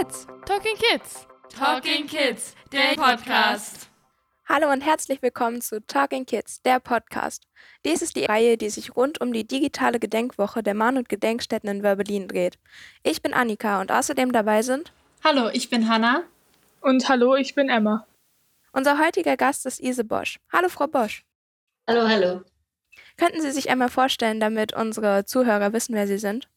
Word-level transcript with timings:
Talking 0.00 0.08
Kids. 0.08 0.26
Talking 0.46 0.76
Kids. 0.76 1.26
Talking 1.50 1.56
Kids. 1.56 1.56
Talking 1.58 2.06
Kids, 2.06 2.54
der 2.72 2.94
Podcast. 2.94 3.90
Hallo 4.48 4.72
und 4.72 4.80
herzlich 4.80 5.20
willkommen 5.20 5.60
zu 5.60 5.86
Talking 5.86 6.24
Kids, 6.24 6.62
der 6.62 6.80
Podcast. 6.80 7.46
Dies 7.84 8.00
ist 8.00 8.16
die 8.16 8.24
Reihe, 8.24 8.56
die 8.56 8.70
sich 8.70 8.96
rund 8.96 9.20
um 9.20 9.34
die 9.34 9.46
digitale 9.46 9.98
Gedenkwoche 9.98 10.62
der 10.62 10.72
Mahn- 10.72 10.96
und 10.96 11.10
Gedenkstätten 11.10 11.68
in 11.68 11.82
Wörbelin 11.82 12.28
dreht. 12.28 12.58
Ich 13.02 13.20
bin 13.20 13.34
Annika 13.34 13.78
und 13.82 13.92
außerdem 13.92 14.32
dabei 14.32 14.62
sind 14.62 14.90
Hallo, 15.22 15.50
ich 15.52 15.68
bin 15.68 15.86
Hanna. 15.86 16.22
Und 16.80 17.06
hallo, 17.10 17.34
ich 17.34 17.54
bin 17.54 17.68
Emma. 17.68 18.06
unser 18.72 18.98
heutiger 19.04 19.36
Gast 19.36 19.66
ist 19.66 19.80
Ise 19.80 20.04
Bosch. 20.04 20.40
Hallo 20.50 20.70
Frau 20.70 20.86
Bosch. 20.86 21.26
Hallo, 21.86 22.08
hallo. 22.08 22.40
Könnten 23.18 23.42
Sie 23.42 23.50
sich 23.50 23.68
einmal 23.68 23.90
vorstellen, 23.90 24.40
damit 24.40 24.72
unsere 24.74 25.26
Zuhörer 25.26 25.74
wissen, 25.74 25.94
wer 25.94 26.06
Sie 26.06 26.16
sind? 26.16 26.48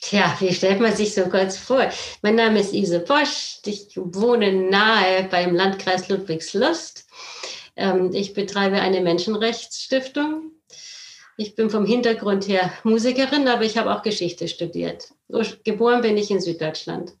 Tja, 0.00 0.34
wie 0.40 0.52
stellt 0.54 0.80
man 0.80 0.96
sich 0.96 1.14
so 1.14 1.22
kurz 1.24 1.58
vor? 1.58 1.90
Mein 2.22 2.36
Name 2.36 2.60
ist 2.60 2.72
Ise 2.72 3.00
Bosch. 3.00 3.58
Ich 3.66 3.88
wohne 3.96 4.52
nahe 4.52 5.24
beim 5.30 5.54
Landkreis 5.54 6.08
Ludwigslust. 6.08 7.06
Ähm, 7.76 8.10
ich 8.12 8.32
betreibe 8.32 8.80
eine 8.80 9.02
Menschenrechtsstiftung. 9.02 10.52
Ich 11.36 11.54
bin 11.54 11.70
vom 11.70 11.86
Hintergrund 11.86 12.48
her 12.48 12.72
Musikerin, 12.82 13.48
aber 13.48 13.62
ich 13.62 13.78
habe 13.78 13.94
auch 13.94 14.02
Geschichte 14.02 14.48
studiert. 14.48 15.12
Geboren 15.64 16.02
bin 16.02 16.16
ich 16.16 16.30
in 16.30 16.40
Süddeutschland. 16.40 17.12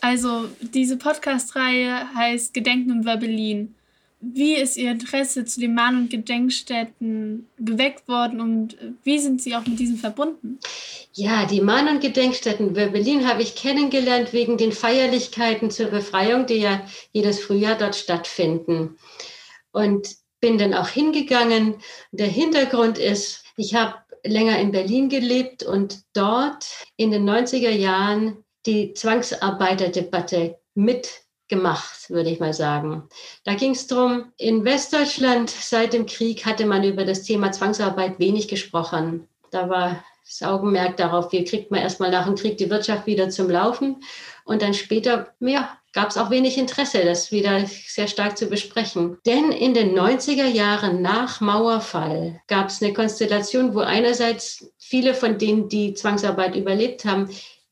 Also, 0.00 0.48
diese 0.60 0.96
Podcast-Reihe 0.96 2.14
heißt 2.14 2.54
Gedenken 2.54 2.90
in 2.90 3.04
Wörbelin. 3.04 3.74
Wie 4.20 4.54
ist 4.54 4.76
Ihr 4.76 4.90
Interesse 4.90 5.46
zu 5.46 5.60
den 5.60 5.74
Mahn- 5.74 5.96
und 5.96 6.10
Gedenkstätten 6.10 7.48
geweckt 7.58 8.06
worden 8.06 8.40
und 8.40 8.76
wie 9.02 9.18
sind 9.18 9.40
Sie 9.40 9.56
auch 9.56 9.66
mit 9.66 9.78
diesen 9.78 9.96
verbunden? 9.96 10.58
Ja, 11.14 11.46
die 11.46 11.62
Mahn- 11.62 11.88
und 11.88 12.00
Gedenkstätten 12.00 12.74
Berlin 12.74 13.26
habe 13.26 13.42
ich 13.42 13.54
kennengelernt 13.54 14.34
wegen 14.34 14.58
den 14.58 14.72
Feierlichkeiten 14.72 15.70
zur 15.70 15.86
Befreiung, 15.86 16.44
die 16.44 16.56
ja 16.56 16.82
jedes 17.12 17.40
Frühjahr 17.40 17.76
dort 17.76 17.96
stattfinden. 17.96 18.98
Und 19.72 20.16
bin 20.40 20.58
dann 20.58 20.74
auch 20.74 20.88
hingegangen. 20.88 21.76
Der 22.12 22.26
Hintergrund 22.26 22.98
ist, 22.98 23.44
ich 23.56 23.74
habe 23.74 23.94
länger 24.24 24.58
in 24.58 24.72
Berlin 24.72 25.08
gelebt 25.08 25.62
und 25.62 26.02
dort 26.12 26.66
in 26.96 27.10
den 27.10 27.28
90er 27.28 27.70
Jahren 27.70 28.44
die 28.66 28.92
Zwangsarbeiterdebatte 28.92 30.58
mitgemacht, 31.50 32.10
würde 32.10 32.30
ich 32.30 32.40
mal 32.40 32.54
sagen. 32.54 33.08
Da 33.44 33.54
ging 33.54 33.72
es 33.72 33.86
darum, 33.86 34.32
in 34.36 34.64
Westdeutschland 34.64 35.50
seit 35.50 35.92
dem 35.92 36.06
Krieg 36.06 36.46
hatte 36.46 36.66
man 36.66 36.84
über 36.84 37.04
das 37.04 37.22
Thema 37.22 37.52
Zwangsarbeit 37.52 38.18
wenig 38.18 38.48
gesprochen. 38.48 39.28
Da 39.50 39.68
war 39.68 40.02
das 40.24 40.42
Augenmerk 40.48 40.96
darauf, 40.96 41.32
wie 41.32 41.44
kriegt 41.44 41.70
man 41.70 41.80
erstmal 41.80 42.10
nach 42.10 42.26
dem 42.26 42.36
Krieg 42.36 42.56
die 42.58 42.70
Wirtschaft 42.70 43.06
wieder 43.06 43.30
zum 43.30 43.50
Laufen. 43.50 43.96
Und 44.44 44.62
dann 44.62 44.74
später, 44.74 45.34
ja, 45.40 45.76
gab 45.92 46.10
es 46.10 46.16
auch 46.16 46.30
wenig 46.30 46.56
Interesse, 46.56 47.04
das 47.04 47.32
wieder 47.32 47.66
sehr 47.66 48.06
stark 48.06 48.38
zu 48.38 48.46
besprechen. 48.46 49.18
Denn 49.26 49.50
in 49.50 49.74
den 49.74 49.98
90er 49.98 50.46
Jahren 50.46 51.02
nach 51.02 51.40
Mauerfall 51.40 52.40
gab 52.46 52.68
es 52.68 52.80
eine 52.80 52.92
Konstellation, 52.92 53.74
wo 53.74 53.80
einerseits 53.80 54.72
viele 54.78 55.14
von 55.14 55.36
denen, 55.36 55.68
die 55.68 55.94
Zwangsarbeit 55.94 56.54
überlebt 56.54 57.04
haben, 57.04 57.28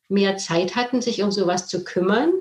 mehr 0.09 0.37
Zeit 0.37 0.75
hatten, 0.75 1.01
sich 1.01 1.23
um 1.23 1.31
sowas 1.31 1.69
zu 1.69 1.85
kümmern. 1.85 2.33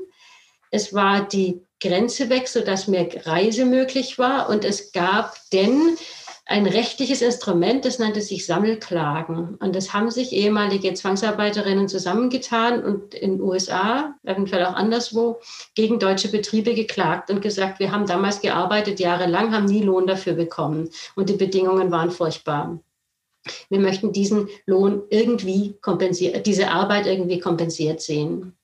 Es 0.72 0.94
war 0.94 1.28
die 1.28 1.62
Grenze 1.82 2.30
weg, 2.30 2.48
sodass 2.48 2.88
mehr 2.88 3.08
Reise 3.26 3.66
möglich 3.66 4.18
war. 4.18 4.50
Und 4.50 4.66
es 4.66 4.92
gab 4.92 5.36
denn 5.52 5.98
ein 6.50 6.66
rechtliches 6.66 7.22
Instrument, 7.22 7.84
das 7.84 8.00
nannte 8.00 8.22
sich 8.22 8.46
Sammelklagen. 8.46 9.56
Und 9.56 9.76
das 9.76 9.94
haben 9.94 10.10
sich 10.10 10.32
ehemalige 10.32 10.94
Zwangsarbeiterinnen 10.94 11.90
zusammengetan 11.90 12.84
und 12.84 13.14
in 13.14 13.34
den 13.34 13.42
USA, 13.42 14.16
eventuell 14.24 14.66
auch 14.66 14.74
anderswo, 14.74 15.40
gegen 15.76 16.00
deutsche 16.00 16.30
Betriebe 16.30 16.74
geklagt 16.74 17.30
und 17.30 17.42
gesagt, 17.42 17.80
wir 17.80 17.92
haben 17.92 18.06
damals 18.06 18.40
gearbeitet, 18.40 19.00
jahrelang, 19.00 19.54
haben 19.54 19.66
nie 19.66 19.84
Lohn 19.84 20.08
dafür 20.08 20.34
bekommen. 20.34 20.90
Und 21.16 21.30
die 21.30 21.34
Bedingungen 21.34 21.92
waren 21.92 22.12
furchtbar. 22.12 22.80
Wir 23.70 23.80
möchten 23.80 24.14
diesen 24.14 24.48
Lohn 24.66 25.04
irgendwie 25.10 25.78
kompensiert, 25.82 26.46
diese 26.46 26.70
Arbeit 26.70 27.08
irgendwie 27.08 27.40
kompensiert 27.40 28.02
sehen. 28.02 28.57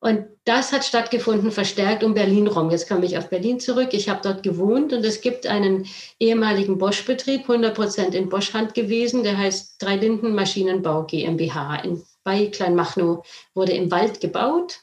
Und 0.00 0.26
das 0.44 0.72
hat 0.72 0.84
stattgefunden, 0.84 1.50
verstärkt 1.50 2.04
um 2.04 2.14
Berlin 2.14 2.46
rum. 2.46 2.70
Jetzt 2.70 2.88
komme 2.88 3.06
ich 3.06 3.16
auf 3.16 3.30
Berlin 3.30 3.58
zurück. 3.60 3.90
Ich 3.92 4.08
habe 4.08 4.20
dort 4.22 4.42
gewohnt 4.42 4.92
und 4.92 5.04
es 5.04 5.20
gibt 5.20 5.46
einen 5.46 5.86
ehemaligen 6.20 6.78
Bosch-Betrieb, 6.78 7.42
100 7.42 7.74
Prozent 7.74 8.14
in 8.14 8.28
Bosch-Hand 8.28 8.74
gewesen. 8.74 9.22
Der 9.22 9.38
heißt 9.38 9.82
Dreilinden 9.82 10.34
Maschinenbau 10.34 11.04
GmbH. 11.04 11.76
In, 11.76 12.02
bei 12.22 12.46
Kleinmachnow 12.46 13.24
wurde 13.54 13.72
im 13.72 13.90
Wald 13.90 14.20
gebaut, 14.20 14.80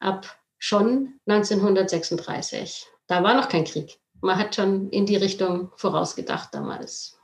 ab 0.00 0.36
schon 0.58 1.14
1936. 1.26 2.86
Da 3.06 3.22
war 3.22 3.34
noch 3.34 3.48
kein 3.48 3.64
Krieg. 3.64 3.98
Man 4.20 4.38
hat 4.38 4.54
schon 4.54 4.90
in 4.90 5.06
die 5.06 5.16
Richtung 5.16 5.70
vorausgedacht 5.76 6.54
damals. 6.54 7.18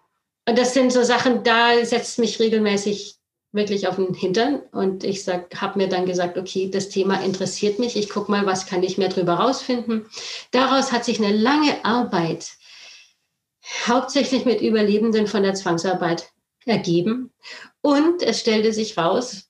Und 0.48 0.58
das 0.58 0.74
sind 0.74 0.92
so 0.92 1.02
Sachen, 1.02 1.44
da 1.44 1.84
setzt 1.84 2.18
mich 2.18 2.40
regelmäßig 2.40 3.17
wirklich 3.52 3.88
auf 3.88 3.96
den 3.96 4.14
Hintern 4.14 4.60
und 4.72 5.04
ich 5.04 5.26
habe 5.26 5.78
mir 5.78 5.88
dann 5.88 6.04
gesagt, 6.04 6.36
okay, 6.36 6.70
das 6.70 6.90
Thema 6.90 7.22
interessiert 7.22 7.78
mich, 7.78 7.96
ich 7.96 8.10
gucke 8.10 8.30
mal, 8.30 8.44
was 8.44 8.66
kann 8.66 8.82
ich 8.82 8.98
mehr 8.98 9.08
darüber 9.08 9.34
rausfinden. 9.34 10.06
Daraus 10.50 10.92
hat 10.92 11.04
sich 11.04 11.18
eine 11.18 11.34
lange 11.34 11.84
Arbeit 11.84 12.50
hauptsächlich 13.86 14.44
mit 14.44 14.60
Überlebenden 14.60 15.26
von 15.26 15.42
der 15.42 15.54
Zwangsarbeit 15.54 16.30
ergeben 16.66 17.32
und 17.80 18.22
es 18.22 18.40
stellte 18.40 18.72
sich 18.72 18.98
raus, 18.98 19.48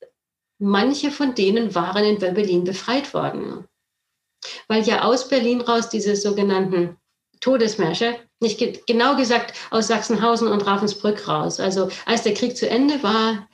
manche 0.59 1.11
von 1.11 1.35
denen 1.35 1.75
waren 1.75 2.03
in 2.05 2.19
Berlin 2.19 2.63
befreit 2.63 3.13
worden, 3.13 3.65
weil 4.67 4.83
ja 4.83 5.03
aus 5.03 5.27
Berlin 5.27 5.59
raus 5.59 5.89
diese 5.89 6.15
sogenannten 6.15 6.97
Todesmärsche, 7.41 8.15
nicht 8.41 8.85
genau 8.87 9.15
gesagt 9.15 9.53
aus 9.71 9.87
Sachsenhausen 9.87 10.47
und 10.47 10.65
Ravensbrück 10.65 11.27
raus. 11.27 11.59
Also 11.59 11.89
als 12.05 12.23
der 12.23 12.33
Krieg 12.33 12.57
zu 12.57 12.69
Ende 12.69 13.01
war, 13.03 13.49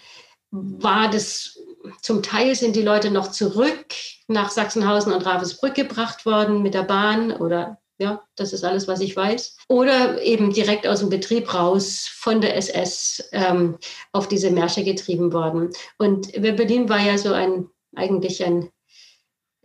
war 0.81 1.09
das 1.09 1.59
zum 2.01 2.23
Teil 2.23 2.55
sind 2.55 2.75
die 2.75 2.81
Leute 2.81 3.11
noch 3.11 3.31
zurück 3.31 3.85
nach 4.27 4.49
Sachsenhausen 4.49 5.13
und 5.13 5.25
Ravensbrück 5.25 5.75
gebracht 5.75 6.25
worden 6.25 6.61
mit 6.63 6.73
der 6.73 6.83
Bahn 6.83 7.31
oder 7.31 7.79
ja, 7.97 8.21
das 8.35 8.51
ist 8.51 8.65
alles, 8.65 8.87
was 8.87 8.99
ich 8.99 9.15
weiß. 9.15 9.57
Oder 9.69 10.21
eben 10.21 10.51
direkt 10.51 10.85
aus 10.85 10.99
dem 10.99 11.09
Betrieb 11.09 11.53
raus 11.53 12.09
von 12.11 12.41
der 12.41 12.57
SS 12.57 13.29
ähm, 13.31 13.77
auf 14.11 14.27
diese 14.27 14.51
Märsche 14.51 14.83
getrieben 14.83 15.31
worden. 15.31 15.69
Und 15.97 16.31
Berlin 16.33 16.89
war 16.89 16.99
ja 16.99 17.17
so 17.17 17.31
ein 17.31 17.69
eigentlich 17.95 18.43
ein 18.43 18.69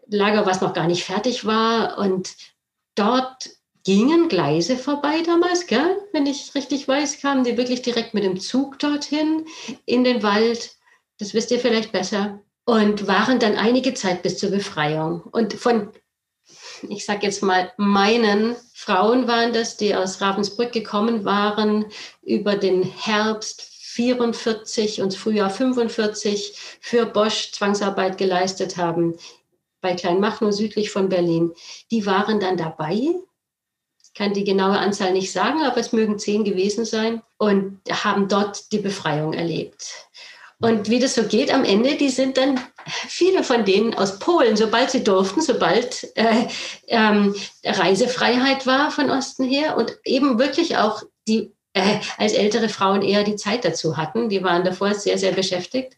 Lager, 0.07 0.47
was 0.47 0.61
noch 0.61 0.75
gar 0.75 0.87
nicht 0.87 1.05
fertig 1.05 1.45
war. 1.45 1.99
Und 1.99 2.37
dort 2.95 3.51
gingen 3.85 4.29
Gleise 4.29 4.77
vorbei 4.77 5.23
damals, 5.23 5.67
gell? 5.67 6.01
wenn 6.13 6.27
ich 6.27 6.55
richtig 6.55 6.87
weiß, 6.87 7.21
kamen 7.21 7.43
die 7.45 7.57
wirklich 7.57 7.83
direkt 7.83 8.15
mit 8.15 8.25
dem 8.25 8.39
Zug 8.39 8.79
dorthin 8.79 9.47
in 9.87 10.05
den 10.05 10.23
Wald. 10.23 10.77
Das 11.21 11.35
wisst 11.35 11.51
ihr 11.51 11.61
vielleicht 11.61 11.93
besser. 11.93 12.41
und 12.67 13.09
waren 13.09 13.39
dann 13.41 13.57
einige 13.57 13.95
Zeit 13.95 14.23
bis 14.23 14.39
zur 14.39 14.51
Befreiung. 14.51 15.23
Und 15.33 15.55
von, 15.55 15.91
ich 16.89 17.05
sage 17.05 17.27
jetzt 17.27 17.43
mal, 17.43 17.73
meinen 17.77 18.55
Frauen 18.75 19.27
waren 19.27 19.53
das, 19.53 19.77
die 19.77 19.95
aus 19.95 20.21
Ravensbrück 20.21 20.71
gekommen 20.71 21.25
waren, 21.25 21.87
über 22.23 22.57
den 22.57 22.83
Herbst 22.83 23.63
44 23.63 25.01
und 25.03 25.15
Frühjahr 25.15 25.51
45 25.51 26.57
für 26.81 27.07
Bosch 27.07 27.51
Zwangsarbeit 27.53 28.19
geleistet 28.19 28.77
haben, 28.77 29.17
bei 29.81 29.95
Kleinmachnow 29.95 30.53
südlich 30.53 30.91
von 30.91 31.09
Berlin. 31.09 31.53
Die 31.91 32.07
waren 32.07 32.39
dann 32.39 32.57
dabei. 32.57 33.01
Ich 34.03 34.15
kann 34.15 34.33
die 34.33 34.45
genaue 34.45 34.79
Anzahl 34.79 35.13
nicht 35.13 35.33
sagen, 35.33 35.63
aber 35.63 35.79
es 35.79 35.93
mögen 35.93 36.19
zehn 36.19 36.45
gewesen 36.45 36.85
sein 36.85 37.23
und 37.37 37.81
haben 37.91 38.29
dort 38.29 38.71
die 38.73 38.79
Befreiung 38.79 39.33
erlebt. 39.33 40.09
Und 40.61 40.91
wie 40.91 40.99
das 40.99 41.15
so 41.15 41.25
geht 41.25 41.53
am 41.53 41.65
Ende, 41.65 41.97
die 41.97 42.11
sind 42.11 42.37
dann 42.37 42.61
viele 42.87 43.43
von 43.43 43.65
denen 43.65 43.95
aus 43.95 44.19
Polen, 44.19 44.57
sobald 44.57 44.91
sie 44.91 45.03
durften, 45.03 45.41
sobald 45.41 46.07
äh, 46.17 46.47
ähm, 46.87 47.35
Reisefreiheit 47.65 48.67
war 48.67 48.91
von 48.91 49.11
Osten 49.11 49.45
her 49.45 49.79
und 49.79 49.97
eben 50.05 50.39
wirklich 50.39 50.77
auch 50.77 51.03
die 51.27 51.53
äh, 51.73 52.01
als 52.19 52.35
ältere 52.35 52.69
Frauen 52.69 53.01
eher 53.01 53.25
die 53.25 53.37
Zeit 53.37 53.65
dazu 53.65 53.97
hatten, 53.97 54.29
die 54.29 54.43
waren 54.43 54.65
davor 54.65 54.95
sehr, 54.95 55.17
sehr 55.17 55.33
beschäftigt, 55.33 55.97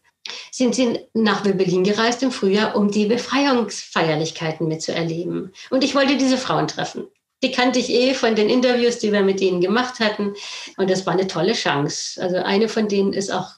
sind 0.51 0.75
sie 0.75 0.99
nach 1.13 1.41
Berlin 1.41 1.83
gereist 1.83 2.23
im 2.23 2.31
Frühjahr, 2.31 2.75
um 2.75 2.89
die 2.89 3.07
Befreiungsfeierlichkeiten 3.07 4.67
mitzuerleben. 4.67 5.51
Und 5.71 5.83
ich 5.83 5.95
wollte 5.95 6.15
diese 6.15 6.37
Frauen 6.37 6.67
treffen. 6.67 7.07
Die 7.43 7.51
kannte 7.51 7.79
ich 7.79 7.89
eh 7.89 8.13
von 8.13 8.35
den 8.35 8.49
Interviews, 8.49 8.99
die 8.99 9.11
wir 9.11 9.21
mit 9.21 9.41
ihnen 9.41 9.59
gemacht 9.59 9.99
hatten. 9.99 10.33
Und 10.77 10.89
das 10.89 11.05
war 11.05 11.13
eine 11.13 11.27
tolle 11.27 11.51
Chance. 11.53 12.21
Also 12.21 12.37
eine 12.37 12.69
von 12.69 12.87
denen 12.87 13.11
ist 13.11 13.33
auch 13.33 13.49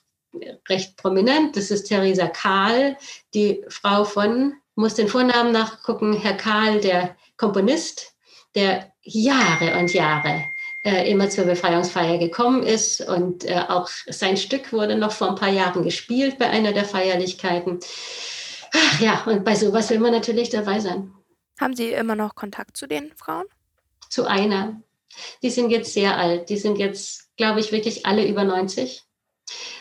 recht 0.70 0.98
prominent. 0.98 1.56
Das 1.56 1.72
ist 1.72 1.86
Theresa 1.86 2.28
Kahl, 2.28 2.98
die 3.34 3.64
Frau 3.70 4.04
von, 4.04 4.54
muss 4.76 4.96
den 4.96 5.08
Vornamen 5.08 5.52
nachgucken, 5.52 6.14
Herr 6.14 6.36
Kahl, 6.36 6.80
der 6.82 7.16
Komponist, 7.38 8.14
der 8.56 8.92
Jahre 9.02 9.78
und 9.80 9.94
Jahre 9.94 10.46
äh, 10.84 11.10
immer 11.10 11.30
zur 11.30 11.46
Befreiungsfeier 11.46 12.18
gekommen 12.18 12.64
ist. 12.64 13.02
Und 13.02 13.46
äh, 13.46 13.60
auch 13.68 13.90
sein 14.08 14.38
Stück 14.38 14.72
wurde 14.72 14.96
noch 14.96 15.12
vor 15.12 15.30
ein 15.30 15.36
paar 15.36 15.50
Jahren 15.50 15.84
gespielt 15.84 16.38
bei 16.38 16.50
einer 16.50 16.74
der 16.74 16.86
Feierlichkeiten. 16.86 17.80
Ach, 18.74 19.00
ja, 19.00 19.24
und 19.26 19.44
bei 19.44 19.56
sowas 19.56 19.90
will 19.90 20.00
man 20.00 20.12
natürlich 20.12 20.50
dabei 20.50 20.80
sein. 20.80 21.12
Haben 21.60 21.76
Sie 21.76 21.92
immer 21.92 22.16
noch 22.16 22.36
Kontakt 22.36 22.78
zu 22.78 22.88
den 22.88 23.14
Frauen? 23.16 23.46
Zu 24.10 24.26
einer. 24.26 24.82
Die 25.42 25.50
sind 25.50 25.70
jetzt 25.70 25.94
sehr 25.94 26.18
alt. 26.18 26.50
Die 26.50 26.58
sind 26.58 26.78
jetzt, 26.78 27.36
glaube 27.38 27.62
ich, 27.62 27.72
wirklich 27.72 28.06
alle 28.06 28.28
über 28.28 28.44
90. 28.44 29.05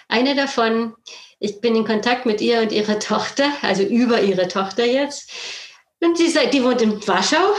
Eine 0.08 0.34
davon, 0.34 0.94
ich 1.40 1.61
bin 1.61 1.75
in 1.76 1.84
Kontakt 1.84 2.26
mit 2.26 2.40
ihr 2.40 2.61
und 2.61 2.72
ihrer 2.72 2.99
Tochter, 2.99 3.50
also 3.62 3.82
über 3.82 4.20
ihre 4.22 4.49
Tochter 4.49 4.84
jetzt. 4.84 5.31
Und 6.00 6.19
sie 6.19 6.28
sagt, 6.28 6.52
die 6.52 6.62
wohnt 6.62 6.82
in 6.82 7.06
Warschau 7.06 7.55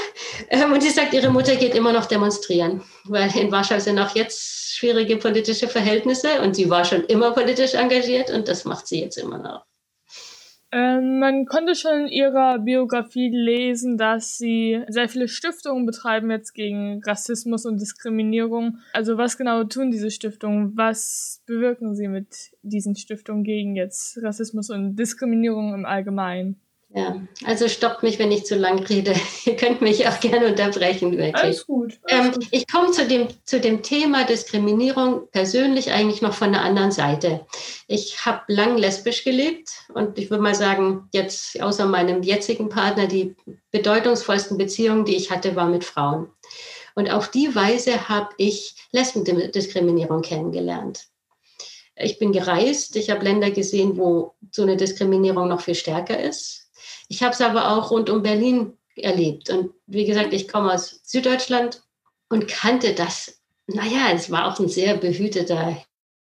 ähm, 0.49 0.71
und 0.71 0.81
sie 0.81 0.91
sagt, 0.91 1.13
ihre 1.13 1.31
Mutter 1.31 1.55
geht 1.55 1.73
immer 1.73 1.91
noch 1.91 2.05
demonstrieren, 2.05 2.83
weil 3.05 3.35
in 3.35 3.51
Warschau 3.51 3.79
sind 3.79 3.97
auch 3.97 4.15
jetzt 4.15 4.75
schwierige 4.75 5.17
politische 5.17 5.67
Verhältnisse 5.67 6.41
und 6.41 6.55
sie 6.55 6.69
war 6.69 6.85
schon 6.85 7.03
immer 7.05 7.31
politisch 7.31 7.73
engagiert 7.73 8.29
und 8.29 8.47
das 8.47 8.65
macht 8.65 8.87
sie 8.87 9.01
jetzt 9.01 9.17
immer 9.17 9.39
noch. 9.39 9.65
Ähm, 10.75 11.19
man 11.19 11.45
konnte 11.45 11.73
schon 11.73 12.01
in 12.01 12.07
ihrer 12.09 12.59
Biografie 12.59 13.29
lesen, 13.29 13.97
dass 13.97 14.37
sie 14.37 14.83
sehr 14.89 15.07
viele 15.07 15.29
Stiftungen 15.29 15.85
betreiben 15.85 16.29
jetzt 16.29 16.51
gegen 16.51 17.01
Rassismus 17.01 17.65
und 17.65 17.79
Diskriminierung. 17.79 18.79
Also 18.91 19.17
was 19.17 19.37
genau 19.37 19.63
tun 19.63 19.89
diese 19.89 20.11
Stiftungen? 20.11 20.75
Was 20.75 21.41
bewirken 21.45 21.95
sie 21.95 22.09
mit 22.09 22.51
diesen 22.61 22.97
Stiftungen 22.97 23.45
gegen 23.45 23.77
jetzt 23.77 24.21
Rassismus 24.21 24.69
und 24.69 24.97
Diskriminierung 24.97 25.73
im 25.73 25.85
Allgemeinen? 25.85 26.59
Ja, 26.97 27.21
also 27.43 27.67
stoppt 27.67 28.03
mich, 28.03 28.19
wenn 28.19 28.31
ich 28.31 28.45
zu 28.45 28.55
lang 28.55 28.79
rede. 28.79 29.13
Ihr 29.45 29.57
könnt 29.57 29.81
mich 29.81 30.07
auch 30.07 30.17
gerne 30.21 30.47
unterbrechen, 30.47 31.11
wirklich. 31.11 31.35
Alles 31.35 31.67
gut. 31.67 31.99
Alles 32.09 32.27
ähm, 32.27 32.31
gut. 32.31 32.47
Ich 32.51 32.67
komme 32.71 32.91
zu 32.91 33.05
dem, 33.05 33.27
zu 33.43 33.59
dem 33.59 33.83
Thema 33.83 34.23
Diskriminierung 34.23 35.27
persönlich 35.29 35.91
eigentlich 35.91 36.21
noch 36.21 36.33
von 36.33 36.53
der 36.53 36.61
anderen 36.61 36.93
Seite. 36.93 37.45
Ich 37.87 38.25
habe 38.25 38.43
lang 38.47 38.77
lesbisch 38.77 39.25
gelebt 39.25 39.71
und 39.93 40.17
ich 40.17 40.29
würde 40.29 40.41
mal 40.41 40.55
sagen, 40.55 41.09
jetzt 41.11 41.61
außer 41.61 41.85
meinem 41.85 42.23
jetzigen 42.23 42.69
Partner, 42.69 43.07
die 43.07 43.35
bedeutungsvollsten 43.71 44.57
Beziehungen, 44.57 45.03
die 45.03 45.17
ich 45.17 45.31
hatte, 45.31 45.57
war 45.57 45.67
mit 45.67 45.83
Frauen. 45.83 46.29
Und 46.95 47.11
auf 47.11 47.29
die 47.29 47.53
Weise 47.53 48.07
habe 48.07 48.29
ich 48.37 48.73
Lesbendiskriminierung 48.93 50.21
kennengelernt. 50.21 51.07
Ich 51.97 52.19
bin 52.19 52.31
gereist, 52.31 52.95
ich 52.95 53.09
habe 53.09 53.25
Länder 53.25 53.51
gesehen, 53.51 53.97
wo 53.97 54.33
so 54.49 54.61
eine 54.61 54.77
Diskriminierung 54.77 55.49
noch 55.49 55.59
viel 55.59 55.75
stärker 55.75 56.17
ist 56.17 56.64
ich 57.07 57.23
habe 57.23 57.33
es 57.33 57.41
aber 57.41 57.71
auch 57.71 57.91
rund 57.91 58.09
um 58.09 58.23
Berlin 58.23 58.77
erlebt. 58.95 59.49
Und 59.49 59.71
wie 59.87 60.05
gesagt, 60.05 60.33
ich 60.33 60.47
komme 60.47 60.73
aus 60.73 61.01
Süddeutschland 61.03 61.83
und 62.29 62.47
kannte 62.47 62.93
das. 62.93 63.39
Naja, 63.67 64.11
es 64.13 64.31
war 64.31 64.47
auch 64.47 64.59
ein 64.59 64.69
sehr 64.69 64.95
behüteter 64.95 65.77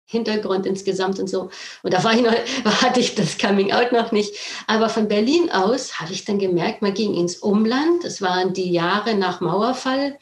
Hintergrund 0.05 0.65
insgesamt 0.65 1.19
und 1.19 1.27
so. 1.27 1.49
Und 1.83 1.93
da 1.93 2.03
war 2.03 2.13
ich 2.13 2.21
noch, 2.21 2.31
hatte 2.81 2.99
ich 2.99 3.15
das 3.15 3.37
Coming 3.37 3.73
Out 3.73 3.91
noch 3.91 4.11
nicht. 4.11 4.35
Aber 4.65 4.89
von 4.89 5.07
Berlin 5.07 5.51
aus 5.51 5.99
habe 5.99 6.13
ich 6.13 6.25
dann 6.25 6.39
gemerkt, 6.39 6.81
man 6.81 6.93
ging 6.93 7.13
ins 7.13 7.37
Umland. 7.37 8.05
Es 8.05 8.21
waren 8.21 8.53
die 8.53 8.71
Jahre 8.71 9.15
nach 9.15 9.41
Mauerfall. 9.41 10.17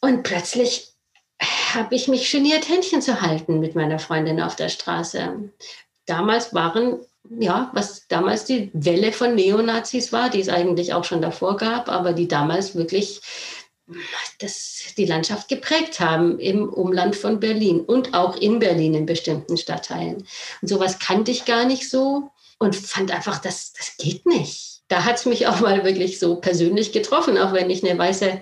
Und 0.00 0.22
plötzlich 0.22 0.92
habe 1.74 1.94
ich 1.94 2.08
mich 2.08 2.30
geniert, 2.30 2.68
Händchen 2.68 3.02
zu 3.02 3.20
halten 3.20 3.58
mit 3.58 3.74
meiner 3.74 3.98
Freundin 3.98 4.40
auf 4.40 4.54
der 4.56 4.68
Straße. 4.68 5.50
Damals 6.06 6.54
waren 6.54 7.00
ja, 7.28 7.70
was 7.72 8.06
damals 8.08 8.44
die 8.44 8.70
Welle 8.72 9.12
von 9.12 9.34
Neonazis 9.34 10.12
war, 10.12 10.30
die 10.30 10.40
es 10.40 10.48
eigentlich 10.48 10.92
auch 10.92 11.04
schon 11.04 11.22
davor 11.22 11.56
gab, 11.56 11.88
aber 11.88 12.12
die 12.12 12.28
damals 12.28 12.74
wirklich 12.74 13.20
das, 14.38 14.94
die 14.96 15.04
Landschaft 15.04 15.48
geprägt 15.48 16.00
haben 16.00 16.38
im 16.38 16.68
Umland 16.68 17.16
von 17.16 17.40
Berlin 17.40 17.80
und 17.80 18.14
auch 18.14 18.36
in 18.36 18.58
Berlin 18.58 18.94
in 18.94 19.06
bestimmten 19.06 19.56
Stadtteilen. 19.56 20.26
Und 20.60 20.68
sowas 20.68 20.98
kannte 20.98 21.30
ich 21.30 21.44
gar 21.44 21.64
nicht 21.64 21.88
so 21.88 22.30
und 22.58 22.76
fand 22.76 23.10
einfach, 23.10 23.38
das, 23.38 23.72
das 23.72 23.96
geht 23.96 24.26
nicht. 24.26 24.82
Da 24.88 25.04
hat 25.04 25.16
es 25.16 25.26
mich 25.26 25.46
auch 25.46 25.60
mal 25.60 25.84
wirklich 25.84 26.18
so 26.18 26.36
persönlich 26.36 26.92
getroffen, 26.92 27.38
auch 27.38 27.52
wenn 27.52 27.70
ich 27.70 27.84
eine 27.84 27.98
weiße, 27.98 28.40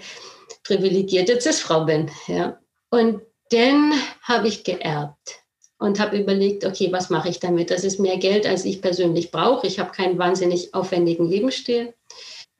privilegierte 0.65 1.41
Cis-Frau 1.41 1.85
bin. 1.85 2.11
Ja. 2.27 2.59
Und 2.91 3.23
dann 3.51 3.93
habe 4.23 4.49
ich 4.49 4.65
geerbt 4.65 5.40
und 5.81 5.99
habe 5.99 6.19
überlegt, 6.19 6.65
okay, 6.65 6.93
was 6.93 7.09
mache 7.11 7.31
ich 7.31 7.41
damit? 7.41 7.71
Das 7.71 7.85
ist 7.85 7.99
mehr 7.99 8.19
Geld, 8.19 8.47
als 8.47 8.65
ich 8.67 8.83
persönlich 8.83 9.31
brauche. 9.31 9.67
Ich 9.67 9.79
habe 9.81 9.91
keinen 9.91 10.19
wahnsinnig 10.19 10.75
aufwendigen 10.75 11.27
Lebensstil. 11.27 11.95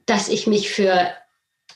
Dass 0.07 0.29
ich 0.29 0.47
mich 0.47 0.71
für 0.71 1.11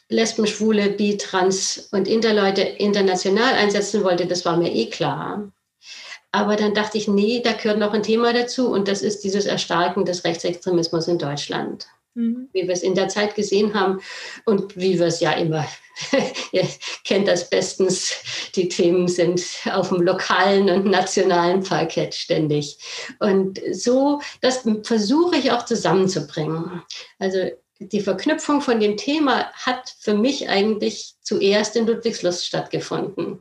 Lesben, 0.09 0.47
Schwule, 0.47 0.91
Bi, 0.91 1.19
Trans 1.19 1.91
und 1.93 2.09
Interleute 2.09 2.63
international 2.63 3.55
einsetzen 3.55 4.03
wollte, 4.05 4.27
das 4.27 4.45
war 4.47 4.57
mir 4.57 4.73
eh 4.73 4.87
klar. 4.87 5.53
Aber 6.33 6.57
dann 6.57 6.75
dachte 6.75 6.97
ich, 6.97 7.09
nee, 7.09 7.43
da 7.45 7.53
gehört 7.53 7.79
noch 7.79 7.93
ein 7.93 8.03
Thema 8.03 8.33
dazu 8.33 8.71
und 8.71 8.89
das 8.89 9.03
ist 9.03 9.23
dieses 9.23 9.45
Erstarken 9.45 10.07
des 10.07 10.25
Rechtsextremismus 10.25 11.09
in 11.09 11.19
Deutschland. 11.19 11.87
Mhm. 12.15 12.49
Wie 12.53 12.67
wir 12.67 12.73
es 12.73 12.83
in 12.83 12.95
der 12.95 13.09
Zeit 13.09 13.35
gesehen 13.35 13.75
haben 13.75 14.01
und 14.47 14.77
wie 14.77 14.99
wir 14.99 15.07
es 15.07 15.21
ja 15.21 15.33
immer 15.33 15.67
Ihr 16.53 16.67
kennt 17.05 17.29
das 17.29 17.49
bestens. 17.51 18.13
Die 18.55 18.69
Themen 18.69 19.09
sind 19.09 19.45
auf 19.73 19.89
dem 19.89 20.03
lokalen 20.03 20.69
und 20.69 20.87
nationalen 20.87 21.63
Parkett 21.63 22.15
ständig. 22.15 22.79
Und 23.21 23.61
so, 23.73 24.21
das 24.41 24.65
versuche 24.83 25.37
ich 25.37 25.53
auch 25.53 25.65
zusammenzubringen. 25.65 26.83
Also 27.19 27.51
die 27.79 28.01
Verknüpfung 28.01 28.61
von 28.61 28.81
dem 28.81 28.97
Thema 28.97 29.53
hat 29.53 29.95
für 29.99 30.15
mich 30.15 30.49
eigentlich 30.49 31.15
zuerst 31.21 31.77
in 31.77 31.87
Ludwigslust 31.87 32.47
stattgefunden. 32.47 33.41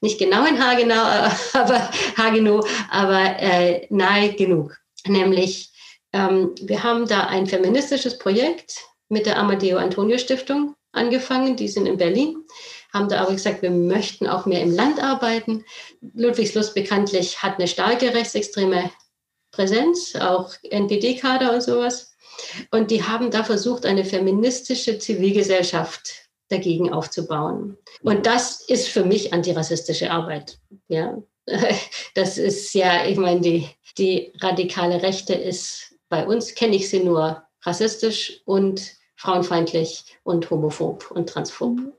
Nicht 0.00 0.18
genau 0.18 0.44
in 0.46 0.62
Hagenau, 0.62 1.30
aber 1.52 1.90
Hagenow, 2.16 2.66
aber 2.90 3.38
äh, 3.38 3.86
nahe 3.90 4.34
genug. 4.34 4.76
Nämlich, 5.06 5.72
ähm, 6.12 6.54
wir 6.60 6.82
haben 6.82 7.06
da 7.08 7.26
ein 7.26 7.46
feministisches 7.46 8.18
Projekt 8.18 8.74
mit 9.08 9.26
der 9.26 9.38
Amadeo 9.38 9.78
Antonio 9.78 10.18
Stiftung 10.18 10.76
angefangen, 10.92 11.56
die 11.56 11.68
sind 11.68 11.86
in 11.86 11.96
Berlin, 11.96 12.44
haben 12.92 13.08
da 13.08 13.22
aber 13.22 13.32
gesagt, 13.32 13.62
wir 13.62 13.70
möchten 13.70 14.26
auch 14.26 14.46
mehr 14.46 14.62
im 14.62 14.74
Land 14.74 15.02
arbeiten. 15.02 15.64
Ludwigslust 16.14 16.74
bekanntlich 16.74 17.42
hat 17.42 17.58
eine 17.58 17.68
starke 17.68 18.12
rechtsextreme 18.12 18.90
Präsenz, 19.52 20.14
auch 20.16 20.52
NPD-Kader 20.62 21.52
und 21.52 21.62
sowas. 21.62 22.14
Und 22.70 22.90
die 22.90 23.02
haben 23.02 23.30
da 23.30 23.44
versucht, 23.44 23.84
eine 23.84 24.04
feministische 24.04 24.98
Zivilgesellschaft 24.98 26.28
dagegen 26.48 26.92
aufzubauen. 26.92 27.76
Und 28.02 28.26
das 28.26 28.60
ist 28.68 28.88
für 28.88 29.04
mich 29.04 29.32
antirassistische 29.32 30.10
Arbeit. 30.10 30.58
Ja, 30.88 31.22
das 32.14 32.38
ist 32.38 32.74
ja, 32.74 33.06
ich 33.06 33.16
meine, 33.16 33.40
die, 33.40 33.68
die 33.98 34.32
radikale 34.40 35.02
Rechte 35.02 35.34
ist 35.34 35.94
bei 36.08 36.26
uns, 36.26 36.54
kenne 36.54 36.76
ich 36.76 36.88
sie 36.88 37.00
nur 37.00 37.42
rassistisch 37.62 38.42
und 38.44 38.99
frauenfeindlich 39.20 40.18
und 40.22 40.50
homophob 40.50 41.10
und 41.10 41.28
transphob. 41.28 41.78
Mhm. 41.78 41.92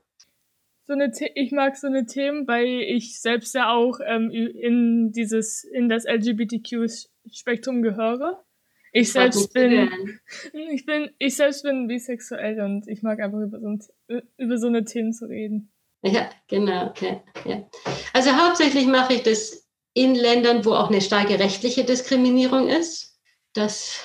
So 0.84 0.94
eine, 0.94 1.12
ich 1.36 1.52
mag 1.52 1.76
so 1.76 1.86
eine 1.86 2.04
Themen, 2.06 2.48
weil 2.48 2.66
ich 2.66 3.20
selbst 3.20 3.54
ja 3.54 3.72
auch 3.72 4.00
ähm, 4.04 4.30
in 4.30 5.12
dieses 5.12 5.62
in 5.62 5.88
das 5.88 6.04
LGBTQ-Spektrum 6.04 7.82
gehöre. 7.82 8.44
Ich 8.92 9.12
selbst 9.12 9.54
bin, 9.54 9.88
ich 10.52 10.84
bin, 10.84 11.10
ich 11.18 11.36
selbst 11.36 11.62
bin 11.62 11.86
bisexuell 11.86 12.60
und 12.60 12.88
ich 12.88 13.02
mag 13.02 13.20
einfach 13.20 13.38
über 13.38 13.60
so, 13.60 14.20
über 14.36 14.58
so 14.58 14.66
eine 14.66 14.84
Themen 14.84 15.12
zu 15.12 15.26
reden. 15.26 15.72
Ja, 16.02 16.28
genau. 16.48 16.88
Okay. 16.88 17.22
Ja. 17.44 17.68
Also 18.12 18.32
hauptsächlich 18.32 18.88
mache 18.88 19.14
ich 19.14 19.22
das 19.22 19.70
in 19.94 20.16
Ländern, 20.16 20.64
wo 20.64 20.72
auch 20.72 20.90
eine 20.90 21.00
starke 21.00 21.38
rechtliche 21.38 21.84
Diskriminierung 21.84 22.68
ist. 22.68 23.20
Das 23.54 24.04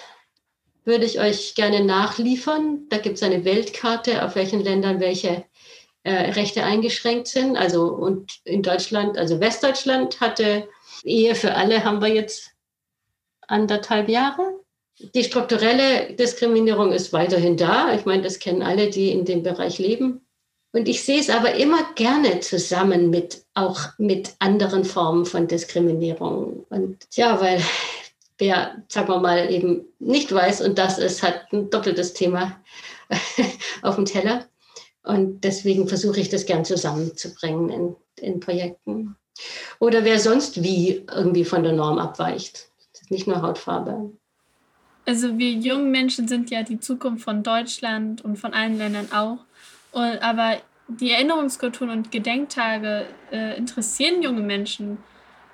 würde 0.88 1.06
ich 1.06 1.20
euch 1.20 1.54
gerne 1.54 1.84
nachliefern. 1.84 2.88
Da 2.90 2.98
gibt 2.98 3.18
es 3.18 3.24
eine 3.24 3.46
Weltkarte, 3.46 4.26
auf 4.26 4.36
welchen 4.36 4.62
Ländern 4.62 5.00
welche 5.00 5.44
äh, 6.04 6.32
Rechte 6.32 6.64
eingeschränkt 6.64 7.28
sind. 7.28 7.58
Also 7.58 7.84
und 7.84 8.40
in 8.46 8.64
Deutschland, 8.64 9.18
also 9.18 9.40
Westdeutschland 9.40 10.22
hatte 10.22 10.68
Ehe 11.04 11.36
für 11.36 11.54
alle 11.56 11.84
haben 11.84 12.02
wir 12.02 12.08
jetzt 12.08 12.52
anderthalb 13.48 14.10
Jahre. 14.10 14.60
Die 15.14 15.24
strukturelle 15.24 16.14
Diskriminierung 16.14 16.92
ist 16.92 17.14
weiterhin 17.14 17.56
da. 17.56 17.94
Ich 17.94 18.06
meine, 18.06 18.24
das 18.24 18.40
kennen 18.40 18.64
alle, 18.64 18.90
die 18.90 19.12
in 19.12 19.26
dem 19.26 19.44
Bereich 19.44 19.78
leben. 19.78 20.26
Und 20.74 20.88
ich 20.88 21.04
sehe 21.04 21.20
es 21.20 21.30
aber 21.30 21.56
immer 21.56 21.94
gerne 21.96 22.40
zusammen 22.40 23.10
mit 23.10 23.44
auch 23.54 23.80
mit 23.98 24.36
anderen 24.40 24.86
Formen 24.86 25.26
von 25.26 25.48
Diskriminierung. 25.48 26.66
Und 26.70 26.98
ja, 27.14 27.40
weil 27.42 27.62
wer, 28.38 28.84
sagen 28.88 29.08
wir 29.08 29.20
mal, 29.20 29.52
eben 29.52 29.86
nicht 30.00 30.34
weiß, 30.34 30.62
und 30.62 30.78
das 30.78 31.00
ist, 31.00 31.24
hat 31.24 31.52
ein 31.52 31.70
doppeltes 31.70 32.14
Thema 32.14 32.60
auf 33.82 33.96
dem 33.96 34.06
Teller. 34.06 34.46
Und 35.04 35.44
deswegen 35.44 35.88
versuche 35.88 36.20
ich 36.20 36.30
das 36.30 36.46
gern 36.46 36.66
zusammenzubringen 36.66 37.70
in, 37.70 37.96
in 38.20 38.40
Projekten. 38.40 39.16
Oder 39.80 40.04
wer 40.04 40.20
sonst 40.20 40.64
wie 40.64 41.06
irgendwie 41.14 41.46
von 41.46 41.64
der 41.64 41.74
Norm 41.74 41.98
abweicht. 41.98 42.70
nicht 43.10 43.28
nur 43.28 43.42
Hautfarbe. 43.42 44.12
Also 45.06 45.38
wir 45.38 45.52
jungen 45.52 45.92
Menschen 45.92 46.28
sind 46.28 46.50
ja 46.52 46.64
die 46.64 46.80
Zukunft 46.80 47.24
von 47.24 47.42
Deutschland 47.42 48.26
und 48.26 48.36
von 48.36 48.54
allen 48.54 48.78
Ländern 48.78 49.10
auch. 49.14 49.38
Und, 49.94 50.22
aber 50.22 50.58
die 50.90 51.12
Erinnerungskulturen 51.12 51.92
und 51.92 52.12
Gedenktage 52.12 53.06
äh, 53.32 53.58
interessieren 53.58 54.22
junge 54.22 54.42
Menschen 54.42 54.98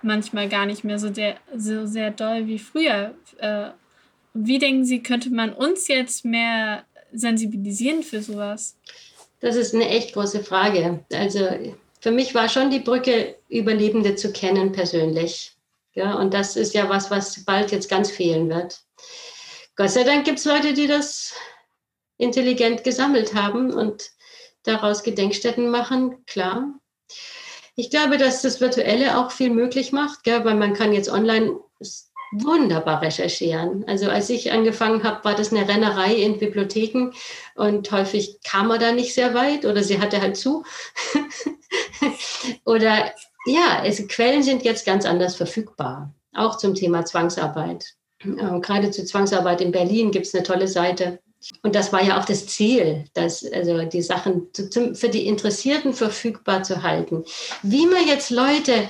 manchmal 0.04 0.50
gar 0.50 0.66
nicht 0.66 0.84
mehr 0.84 1.00
so, 1.00 1.10
der, 1.10 1.38
so 1.56 1.86
sehr 1.86 2.12
doll 2.12 2.48
wie 2.48 2.60
früher. 2.60 3.16
Äh, 3.38 3.70
wie 4.34 4.60
denken 4.60 4.86
Sie, 4.86 5.04
könnte 5.04 5.30
man 5.30 5.54
uns 5.54 5.88
jetzt 5.88 6.26
mehr 6.26 6.86
sensibilisieren 7.12 8.04
für 8.04 8.22
sowas? 8.22 8.76
Das 9.40 9.56
ist 9.56 9.76
eine 9.76 9.90
echt 9.90 10.14
große 10.14 10.44
Frage. 10.44 11.04
Also 11.12 11.48
für 12.00 12.12
mich 12.12 12.34
war 12.34 12.50
schon 12.50 12.72
die 12.72 12.80
Brücke, 12.80 13.36
Überlebende 13.50 14.16
zu 14.16 14.32
kennen 14.32 14.72
persönlich. 14.72 15.52
Ja, 15.94 16.16
und 16.16 16.34
das 16.34 16.56
ist 16.56 16.74
ja 16.74 16.90
was, 16.90 17.12
was 17.12 17.46
bald 17.46 17.72
jetzt 17.72 17.90
ganz 17.90 18.10
fehlen 18.10 18.50
wird. 18.50 18.82
Gott 19.76 19.92
sei 19.92 20.04
Dank 20.04 20.26
gibt 20.26 20.40
es 20.40 20.46
Leute, 20.46 20.74
die 20.74 20.88
das 20.88 21.34
intelligent 22.18 22.84
gesammelt 22.84 23.36
haben 23.36 23.72
und 23.72 24.12
daraus 24.64 25.04
Gedenkstätten 25.04 25.70
machen, 25.70 26.26
klar. 26.26 26.74
Ich 27.76 27.90
glaube, 27.90 28.18
dass 28.18 28.42
das 28.42 28.62
Virtuelle 28.62 29.18
auch 29.18 29.32
viel 29.32 29.50
möglich 29.50 29.92
macht, 29.92 30.24
gell, 30.24 30.46
weil 30.46 30.56
man 30.56 30.74
kann 30.74 30.94
jetzt 30.94 31.10
online 31.10 31.58
wunderbar 32.34 33.02
recherchieren. 33.02 33.84
Also 33.88 34.10
als 34.10 34.30
ich 34.30 34.52
angefangen 34.52 35.04
habe, 35.04 35.24
war 35.24 35.36
das 35.36 35.52
eine 35.52 35.68
Rennerei 35.68 36.16
in 36.16 36.40
Bibliotheken 36.40 37.12
und 37.56 37.92
häufig 37.92 38.40
kam 38.44 38.68
man 38.68 38.80
da 38.80 38.92
nicht 38.92 39.14
sehr 39.14 39.34
weit 39.34 39.66
oder 39.66 39.84
sie 39.84 40.00
hatte 40.00 40.22
halt 40.22 40.38
zu. 40.38 40.64
oder 42.66 43.12
ja, 43.46 43.80
also 43.82 44.06
Quellen 44.08 44.44
sind 44.44 44.64
jetzt 44.64 44.86
ganz 44.86 45.06
anders 45.06 45.36
verfügbar, 45.36 46.14
auch 46.34 46.58
zum 46.58 46.76
Thema 46.76 47.06
Zwangsarbeit. 47.06 47.94
Äh, 48.20 48.60
gerade 48.62 48.92
zur 48.92 49.06
Zwangsarbeit 49.06 49.62
in 49.62 49.72
Berlin 49.72 50.12
gibt 50.12 50.26
es 50.26 50.34
eine 50.34 50.44
tolle 50.44 50.68
Seite. 50.68 51.20
Und 51.62 51.76
das 51.76 51.92
war 51.92 52.04
ja 52.04 52.20
auch 52.20 52.26
das 52.26 52.48
Ziel, 52.48 53.06
dass, 53.14 53.46
also 53.52 53.84
die 53.84 54.02
Sachen 54.02 54.48
zu, 54.54 54.96
für 54.96 55.10
die 55.10 55.28
Interessierten 55.28 55.94
verfügbar 55.94 56.64
zu 56.64 56.84
halten. 56.84 57.24
Wie 57.62 57.86
man 57.86 58.08
jetzt 58.08 58.30
Leute 58.30 58.90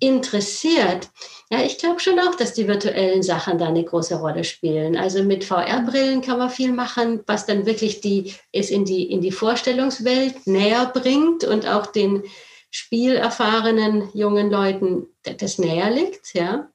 interessiert, 0.00 1.08
ja, 1.50 1.62
ich 1.62 1.78
glaube 1.78 2.00
schon 2.00 2.18
auch, 2.18 2.34
dass 2.34 2.54
die 2.54 2.66
virtuellen 2.66 3.22
Sachen 3.22 3.58
da 3.58 3.68
eine 3.68 3.84
große 3.84 4.16
Rolle 4.16 4.42
spielen. 4.42 4.96
Also 4.96 5.22
mit 5.22 5.44
VR-Brillen 5.44 6.22
kann 6.22 6.38
man 6.38 6.50
viel 6.50 6.72
machen, 6.72 7.20
was 7.26 7.44
dann 7.46 7.66
wirklich 7.66 8.00
die, 8.00 8.34
es 8.52 8.70
in 8.70 8.84
die, 8.84 9.10
in 9.10 9.20
die 9.20 9.32
Vorstellungswelt 9.32 10.46
näher 10.46 10.86
bringt 10.86 11.44
und 11.44 11.68
auch 11.68 11.86
den 11.86 12.22
spielerfahrenen 12.70 14.08
jungen 14.14 14.50
Leuten 14.50 15.06
das 15.22 15.58
näher 15.58 15.90
liegt. 15.90 16.34
Ja. 16.34 16.70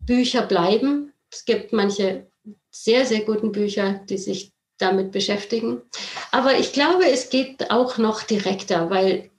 Bücher 0.00 0.42
bleiben, 0.42 1.12
es 1.30 1.44
gibt 1.44 1.74
manche 1.74 2.26
sehr, 2.70 3.04
sehr 3.04 3.20
guten 3.20 3.52
Bücher, 3.52 4.00
die 4.08 4.18
sich 4.18 4.52
damit 4.78 5.12
beschäftigen. 5.12 5.82
Aber 6.32 6.58
ich 6.58 6.72
glaube, 6.72 7.08
es 7.10 7.30
geht 7.30 7.70
auch 7.70 7.98
noch 7.98 8.22
direkter, 8.22 8.90
weil 8.90 9.30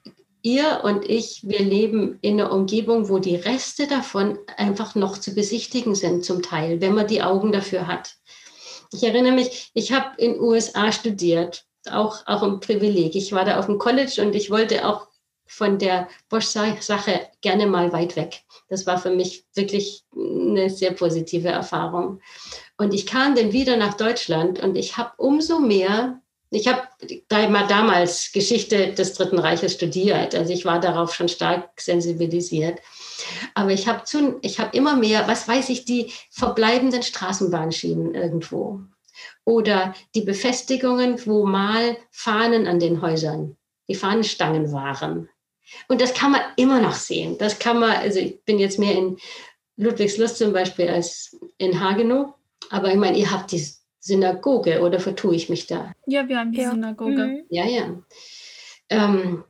ihr 0.41 0.82
und 0.84 1.10
ich, 1.10 1.41
wir 1.44 1.60
leben 1.60 2.20
in 2.22 2.39
einer 2.39 2.51
Umgebung, 2.51 3.10
wo 3.10 3.20
die 3.20 3.36
Reste 3.36 3.88
davon 3.88 4.39
einfach 4.56 4.96
noch 4.96 5.17
zu 5.17 5.34
besichtigen 5.34 5.96
sind, 5.96 6.24
zum 6.24 6.41
Teil, 6.41 6.82
wenn 6.82 6.94
man 6.94 7.08
die 7.08 7.22
Augen 7.22 7.51
dafür 7.51 7.88
hat. 7.88 8.15
Ich 8.94 9.03
erinnere 9.03 9.34
mich, 9.34 9.70
ich 9.74 9.91
habe 9.91 10.10
in 10.17 10.39
USA 10.39 10.91
studiert, 10.91 11.65
auch, 11.91 12.25
auch 12.25 12.44
ein 12.44 12.60
Privileg. 12.60 13.15
Ich 13.15 13.34
war 13.34 13.46
da 13.46 13.60
auf 13.60 13.65
dem 13.65 13.77
College 13.77 14.22
und 14.22 14.36
ich 14.36 14.50
wollte 14.50 14.88
auch 14.88 15.08
von 15.47 15.77
der 15.77 16.07
Bosch-Sache 16.29 17.27
gerne 17.41 17.67
mal 17.67 17.91
weit 17.93 18.15
weg. 18.15 18.43
Das 18.69 18.85
war 18.85 18.97
für 18.97 19.11
mich 19.11 19.45
wirklich 19.53 20.03
eine 20.15 20.69
sehr 20.69 20.91
positive 20.91 21.49
Erfahrung. 21.49 22.21
Und 22.77 22.93
ich 22.93 23.05
kam 23.05 23.35
dann 23.35 23.53
wieder 23.53 23.77
nach 23.77 23.95
Deutschland 23.95 24.59
und 24.59 24.75
ich 24.75 24.97
habe 24.97 25.11
umso 25.17 25.59
mehr, 25.59 26.21
ich 26.49 26.67
habe 26.67 26.83
damals 27.29 28.31
Geschichte 28.31 28.93
des 28.93 29.13
Dritten 29.13 29.39
Reiches 29.39 29.73
studiert, 29.73 30.35
also 30.35 30.53
ich 30.53 30.63
war 30.65 30.79
darauf 30.79 31.13
schon 31.13 31.27
stark 31.27 31.79
sensibilisiert. 31.79 32.79
Aber 33.53 33.71
ich 33.71 33.87
habe 33.87 34.03
hab 34.05 34.75
immer 34.75 34.95
mehr, 34.95 35.27
was 35.27 35.47
weiß 35.47 35.69
ich, 35.69 35.85
die 35.85 36.11
verbleibenden 36.29 37.03
Straßenbahnschienen 37.03 38.13
irgendwo. 38.13 38.81
Oder 39.45 39.95
die 40.13 40.21
Befestigungen, 40.21 41.25
wo 41.25 41.45
mal 41.45 41.97
Fahnen 42.11 42.67
an 42.67 42.79
den 42.79 43.01
Häusern, 43.01 43.57
die 43.87 43.95
Fahnenstangen 43.95 44.71
waren. 44.71 45.29
Und 45.88 46.01
das 46.01 46.13
kann 46.13 46.31
man 46.31 46.41
immer 46.55 46.79
noch 46.79 46.93
sehen. 46.93 47.38
Das 47.38 47.59
kann 47.59 47.79
man, 47.79 47.91
also 47.91 48.19
ich 48.19 48.43
bin 48.43 48.59
jetzt 48.59 48.79
mehr 48.79 48.95
in 48.95 49.17
Ludwigslust 49.77 50.38
zum 50.38 50.53
Beispiel 50.53 50.89
als 50.89 51.38
in 51.57 51.79
Hagenow. 51.79 52.33
Aber 52.69 52.89
ich 52.89 52.97
meine, 52.97 53.17
ihr 53.17 53.31
habt 53.31 53.51
die 53.51 53.65
Synagoge 54.00 54.81
oder 54.81 55.00
vertue 55.00 55.36
ich 55.36 55.50
mich 55.50 55.67
da? 55.67 55.91
Ja, 56.05 56.27
wir 56.27 56.39
haben 56.39 56.51
die 56.51 56.62
ja. 56.62 56.71
Synagoge. 56.71 57.27
Mhm. 57.27 57.43
Ja, 57.50 57.65
ja. 57.65 58.01
Ähm, 58.89 59.43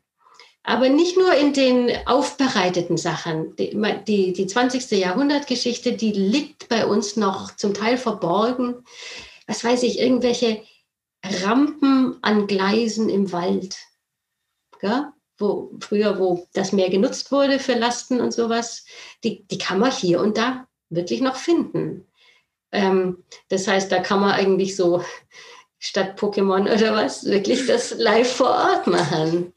aber 0.63 0.89
nicht 0.89 1.17
nur 1.17 1.33
in 1.33 1.53
den 1.53 1.91
aufbereiteten 2.05 2.97
Sachen. 2.97 3.55
Die, 3.55 3.79
die, 4.05 4.33
die 4.33 4.47
20. 4.47 4.91
Jahrhundertgeschichte, 5.00 5.93
die 5.93 6.12
liegt 6.12 6.67
bei 6.67 6.86
uns 6.86 7.15
noch 7.15 7.55
zum 7.55 7.74
Teil 7.74 7.97
verborgen. 7.97 8.83
Was 9.45 9.63
weiß 9.63 9.83
ich, 9.83 10.00
irgendwelche 10.00 10.62
Rampen 11.24 12.17
an 12.21 12.47
Gleisen 12.47 13.09
im 13.09 13.31
Wald. 13.31 13.77
Gell? 14.81 15.07
Wo 15.38 15.72
früher, 15.79 16.20
wo 16.20 16.48
das 16.53 16.72
mehr 16.72 16.89
genutzt 16.89 17.32
wurde 17.32 17.60
für 17.60 17.74
Lasten 17.74 18.20
und 18.20 18.34
sowas, 18.34 18.86
die, 19.24 19.46
die 19.48 19.58
kann 19.58 19.79
man 19.79 19.91
hier 19.91 20.20
und 20.20 20.38
da 20.38 20.67
wirklich 20.89 21.22
noch 21.22 21.36
finden. 21.36 22.08
Ähm, 22.72 23.24
das 23.50 23.67
heißt, 23.67 23.91
da 23.91 24.00
kann 24.00 24.20
man 24.20 24.32
eigentlich 24.32 24.75
so 24.75 25.03
statt 25.79 26.20
Pokémon 26.20 26.63
oder 26.74 26.94
was 26.94 27.25
wirklich 27.25 27.65
das 27.67 27.96
live 27.98 28.32
vor 28.32 28.50
Ort 28.50 28.88
machen. 28.88 29.53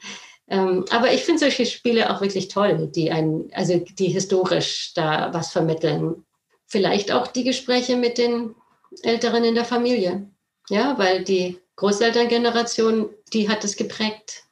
Ähm, 0.49 0.85
aber 0.91 1.13
ich 1.13 1.23
finde 1.23 1.41
solche 1.41 1.65
Spiele 1.65 2.11
auch 2.11 2.21
wirklich 2.21 2.49
toll, 2.49 2.89
die 2.95 3.11
einen, 3.11 3.51
also 3.55 3.79
die 3.79 4.09
historisch 4.09 4.93
da 4.95 5.33
was 5.33 5.53
vermitteln. 5.53 6.25
Vielleicht 6.67 7.13
auch 7.13 7.27
die 7.29 7.45
Gespräche 7.45 7.97
mit 7.97 8.19
den 8.19 8.55
Älteren 9.03 9.45
in 9.45 9.55
der 9.55 9.65
Familie. 9.65 10.29
Ja, 10.69 10.99
weil 10.99 11.25
die 11.25 11.59
Großelterngeneration, 11.77 13.11
die 13.33 13.49
hat 13.49 13.65
es 13.65 13.77
geprägt 13.77 14.45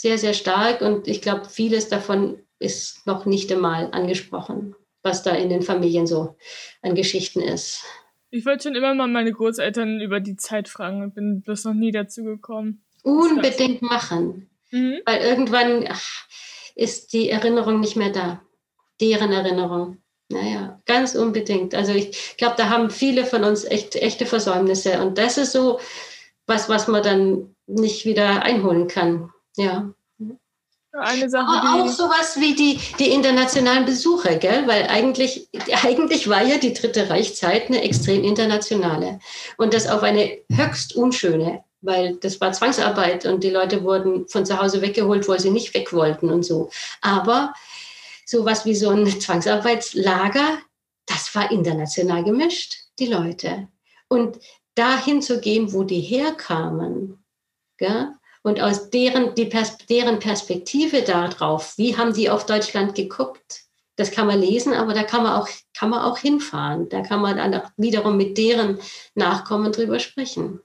sehr, 0.00 0.18
sehr 0.18 0.34
stark 0.34 0.80
und 0.80 1.06
ich 1.06 1.22
glaube, 1.22 1.44
vieles 1.48 1.88
davon 1.88 2.38
ist 2.58 3.06
noch 3.06 3.26
nicht 3.26 3.52
einmal 3.52 3.90
angesprochen, 3.92 4.74
was 5.02 5.22
da 5.22 5.30
in 5.30 5.48
den 5.48 5.62
Familien 5.62 6.06
so 6.06 6.36
an 6.82 6.94
Geschichten 6.94 7.40
ist. 7.40 7.84
Ich 8.30 8.44
wollte 8.44 8.64
schon 8.64 8.74
immer 8.74 8.94
mal 8.94 9.06
meine 9.06 9.32
Großeltern 9.32 10.00
über 10.00 10.18
die 10.18 10.36
Zeit 10.36 10.68
fragen 10.68 11.02
und 11.02 11.14
bin 11.14 11.42
bloß 11.42 11.64
noch 11.64 11.74
nie 11.74 11.92
dazu 11.92 12.24
gekommen. 12.24 12.84
Unbedingt 13.04 13.82
machen, 13.82 14.50
mhm. 14.72 14.98
weil 15.06 15.20
irgendwann 15.22 15.86
ach, 15.88 16.26
ist 16.74 17.12
die 17.12 17.30
Erinnerung 17.30 17.78
nicht 17.78 17.94
mehr 17.94 18.10
da, 18.10 18.42
deren 19.00 19.30
Erinnerung. 19.30 19.98
Naja, 20.28 20.80
ganz 20.86 21.14
unbedingt. 21.14 21.74
Also 21.74 21.92
ich 21.92 22.36
glaube, 22.36 22.56
da 22.56 22.68
haben 22.68 22.90
viele 22.90 23.24
von 23.24 23.44
uns 23.44 23.64
echt 23.64 23.94
echte 23.94 24.26
Versäumnisse 24.26 25.00
und 25.00 25.18
das 25.18 25.38
ist 25.38 25.52
so 25.52 25.78
was, 26.46 26.68
was 26.68 26.88
man 26.88 27.02
dann 27.02 27.54
nicht 27.66 28.04
wieder 28.04 28.42
einholen 28.42 28.88
kann. 28.88 29.30
Ja. 29.56 29.92
Eine 30.96 31.28
Sache, 31.28 31.48
Aber 31.48 31.82
auch 31.82 31.86
die, 31.86 31.92
sowas 31.92 32.38
wie 32.38 32.54
die, 32.54 32.78
die 33.00 33.10
internationalen 33.10 33.84
Besucher, 33.84 34.36
gell? 34.36 34.68
weil 34.68 34.84
eigentlich, 34.84 35.48
eigentlich 35.82 36.28
war 36.28 36.44
ja 36.44 36.58
die 36.58 36.72
Dritte 36.72 37.10
Reichszeit 37.10 37.66
eine 37.66 37.82
extrem 37.82 38.22
internationale 38.22 39.18
und 39.56 39.74
das 39.74 39.88
auf 39.88 40.04
eine 40.04 40.38
höchst 40.52 40.94
unschöne, 40.94 41.64
weil 41.80 42.14
das 42.16 42.40
war 42.40 42.52
Zwangsarbeit 42.52 43.26
und 43.26 43.42
die 43.42 43.50
Leute 43.50 43.82
wurden 43.82 44.28
von 44.28 44.46
zu 44.46 44.60
Hause 44.60 44.82
weggeholt, 44.82 45.26
wo 45.26 45.36
sie 45.36 45.50
nicht 45.50 45.74
weg 45.74 45.92
wollten 45.92 46.30
und 46.30 46.44
so. 46.44 46.70
Aber 47.00 47.52
sowas 48.24 48.64
wie 48.64 48.76
so 48.76 48.90
ein 48.90 49.20
Zwangsarbeitslager, 49.20 50.58
das 51.06 51.34
war 51.34 51.50
international 51.50 52.22
gemischt, 52.22 52.76
die 53.00 53.06
Leute. 53.06 53.68
Und 54.06 54.38
dahin 54.76 55.22
zu 55.22 55.40
gehen, 55.40 55.72
wo 55.72 55.82
die 55.82 56.00
herkamen, 56.00 57.24
gell? 57.78 58.12
Und 58.44 58.60
aus 58.60 58.90
deren, 58.90 59.34
die 59.34 59.46
Pers 59.46 59.78
deren 59.88 60.18
Perspektive 60.18 61.00
darauf, 61.02 61.78
wie 61.78 61.96
haben 61.96 62.12
die 62.12 62.28
auf 62.28 62.44
Deutschland 62.44 62.94
geguckt, 62.94 63.64
das 63.96 64.10
kann 64.10 64.26
man 64.26 64.40
lesen, 64.40 64.74
aber 64.74 64.92
da 64.92 65.02
kann 65.02 65.22
man 65.22 65.40
auch, 65.40 65.48
kann 65.76 65.88
man 65.88 66.00
auch 66.00 66.18
hinfahren. 66.18 66.88
Da 66.90 67.00
kann 67.00 67.22
man 67.22 67.38
dann 67.38 67.54
auch 67.54 67.70
wiederum 67.76 68.16
mit 68.16 68.36
deren 68.36 68.78
Nachkommen 69.14 69.72
drüber 69.72 69.98
sprechen. 69.98 70.60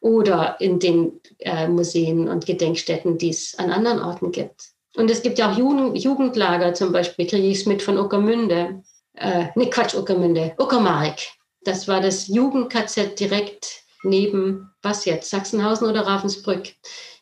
Oder 0.00 0.60
in 0.60 0.78
den 0.78 1.20
äh, 1.38 1.66
Museen 1.66 2.28
und 2.28 2.44
Gedenkstätten, 2.44 3.16
die 3.16 3.30
es 3.30 3.58
an 3.58 3.70
anderen 3.70 4.02
Orten 4.02 4.30
gibt. 4.30 4.72
Und 4.96 5.10
es 5.10 5.22
gibt 5.22 5.38
ja 5.38 5.50
auch 5.50 5.56
Jugend, 5.56 5.96
Jugendlager, 5.96 6.74
zum 6.74 6.92
Beispiel 6.92 7.26
kriege 7.26 7.46
ich 7.46 7.60
es 7.60 7.66
mit 7.66 7.80
von 7.80 7.96
Uckermünde. 7.96 8.82
Äh, 9.14 9.46
nee, 9.54 9.70
Quatsch, 9.70 9.94
Uckermünde, 9.94 10.54
Uckermark. 10.58 11.20
Das 11.62 11.88
war 11.88 12.02
das 12.02 12.28
Jugend-KZ 12.28 13.18
direkt 13.18 13.84
neben, 14.02 14.70
was 14.82 15.06
jetzt, 15.06 15.30
Sachsenhausen 15.30 15.88
oder 15.88 16.06
Ravensbrück? 16.06 16.74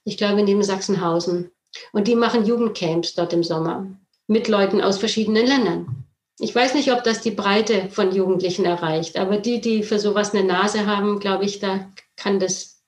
Ich 0.04 0.16
glaube, 0.16 0.42
neben 0.42 0.62
Sachsenhausen. 0.62 1.50
Und 1.92 2.08
die 2.08 2.16
machen 2.16 2.44
Jugendcamps 2.44 3.14
dort 3.14 3.32
im 3.32 3.42
Sommer 3.42 3.86
mit 4.26 4.48
Leuten 4.48 4.80
aus 4.80 4.98
verschiedenen 4.98 5.46
Ländern. 5.46 6.04
Ich 6.38 6.54
weiß 6.54 6.74
nicht, 6.74 6.92
ob 6.92 7.04
das 7.04 7.20
die 7.20 7.30
Breite 7.30 7.88
von 7.90 8.12
Jugendlichen 8.12 8.64
erreicht, 8.64 9.16
aber 9.16 9.36
die, 9.36 9.60
die 9.60 9.82
für 9.82 9.98
sowas 9.98 10.34
eine 10.34 10.44
Nase 10.44 10.86
haben, 10.86 11.20
glaube 11.20 11.44
ich, 11.44 11.60
da 11.60 11.90
kann 12.16 12.40
das 12.40 12.82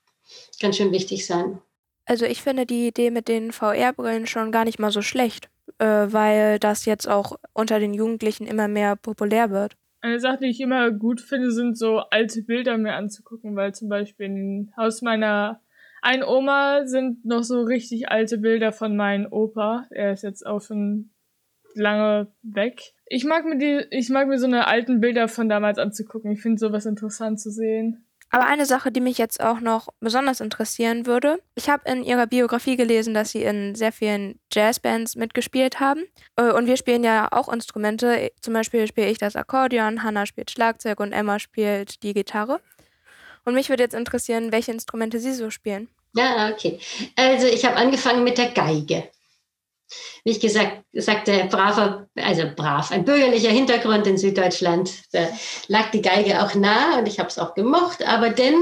ganz 0.60 0.76
schön 0.76 0.92
wichtig 0.92 1.26
sein. 1.26 1.60
Also 2.06 2.24
ich 2.24 2.42
finde 2.42 2.66
die 2.66 2.88
Idee 2.88 3.10
mit 3.10 3.28
den 3.28 3.52
VR-Brillen 3.52 4.26
schon 4.26 4.52
gar 4.52 4.64
nicht 4.64 4.78
mal 4.78 4.90
so 4.90 5.02
schlecht, 5.02 5.48
äh, 5.78 5.86
weil 5.86 6.58
das 6.58 6.84
jetzt 6.84 7.08
auch 7.08 7.38
unter 7.52 7.78
den 7.78 7.94
Jugendlichen 7.94 8.46
immer 8.46 8.68
mehr 8.68 8.96
populär 8.96 9.50
wird. 9.50 9.74
eine 10.00 10.20
Sache, 10.20 10.38
die 10.42 10.48
ich 10.48 10.60
immer 10.60 10.90
gut 10.90 11.20
finde, 11.20 11.50
sind 11.50 11.78
so 11.78 11.98
alte 12.10 12.42
Bilder 12.42 12.76
mir 12.76 12.94
anzugucken, 12.94 13.56
weil 13.56 13.74
zum 13.74 13.88
Beispiel 13.88 14.26
im 14.26 14.72
Haus 14.76 15.00
meiner 15.00 15.60
einen 16.04 16.22
Oma 16.22 16.86
sind 16.86 17.24
noch 17.24 17.42
so 17.42 17.62
richtig 17.62 18.10
alte 18.10 18.38
Bilder 18.38 18.72
von 18.72 18.94
meinem 18.94 19.26
Opa. 19.30 19.86
Er 19.90 20.12
ist 20.12 20.22
jetzt 20.22 20.46
auch 20.46 20.60
schon 20.60 21.10
lange 21.74 22.32
weg. 22.42 22.92
Ich 23.06 23.24
mag 23.24 23.44
mir 23.44 23.56
die, 23.56 23.86
ich 23.90 24.10
mag 24.10 24.28
mir 24.28 24.38
so 24.38 24.46
eine 24.46 24.66
alten 24.66 25.00
Bilder 25.00 25.28
von 25.28 25.48
damals 25.48 25.78
anzugucken. 25.78 26.30
Ich 26.30 26.42
finde 26.42 26.58
sowas 26.58 26.86
interessant 26.86 27.40
zu 27.40 27.50
sehen. 27.50 28.06
Aber 28.30 28.46
eine 28.46 28.66
Sache, 28.66 28.90
die 28.90 29.00
mich 29.00 29.16
jetzt 29.16 29.42
auch 29.42 29.60
noch 29.60 29.88
besonders 30.00 30.40
interessieren 30.40 31.06
würde, 31.06 31.38
ich 31.54 31.68
habe 31.68 31.88
in 31.88 32.02
ihrer 32.02 32.26
Biografie 32.26 32.76
gelesen, 32.76 33.14
dass 33.14 33.30
sie 33.30 33.42
in 33.42 33.74
sehr 33.74 33.92
vielen 33.92 34.40
Jazzbands 34.52 35.14
mitgespielt 35.14 35.78
haben. 35.78 36.02
Äh, 36.36 36.50
Und 36.50 36.66
wir 36.66 36.76
spielen 36.76 37.04
ja 37.04 37.28
auch 37.30 37.52
Instrumente. 37.52 38.32
Zum 38.40 38.52
Beispiel 38.52 38.86
spiele 38.88 39.08
ich 39.10 39.18
das 39.18 39.36
Akkordeon, 39.36 40.02
Hannah 40.02 40.26
spielt 40.26 40.50
Schlagzeug 40.50 41.00
und 41.00 41.12
Emma 41.12 41.38
spielt 41.38 42.02
die 42.02 42.12
Gitarre. 42.12 42.60
Und 43.44 43.54
mich 43.54 43.68
würde 43.68 43.82
jetzt 43.82 43.94
interessieren, 43.94 44.52
welche 44.52 44.72
Instrumente 44.72 45.20
Sie 45.20 45.32
so 45.32 45.50
spielen. 45.50 45.88
Ja, 46.14 46.50
okay. 46.52 46.78
Also 47.16 47.46
ich 47.46 47.64
habe 47.64 47.76
angefangen 47.76 48.24
mit 48.24 48.38
der 48.38 48.50
Geige. 48.50 49.08
Wie 50.24 50.30
ich 50.30 50.40
gesagt 50.40 50.84
sagte, 50.92 51.48
braver, 51.50 52.08
also 52.16 52.44
brav, 52.56 52.90
ein 52.90 53.04
bürgerlicher 53.04 53.50
Hintergrund 53.50 54.06
in 54.06 54.16
Süddeutschland. 54.16 54.90
Da 55.12 55.28
lag 55.68 55.90
die 55.90 56.02
Geige 56.02 56.42
auch 56.42 56.54
nah 56.54 56.98
und 56.98 57.06
ich 57.06 57.18
habe 57.18 57.28
es 57.28 57.38
auch 57.38 57.54
gemocht, 57.54 58.06
aber 58.06 58.30
dann 58.30 58.54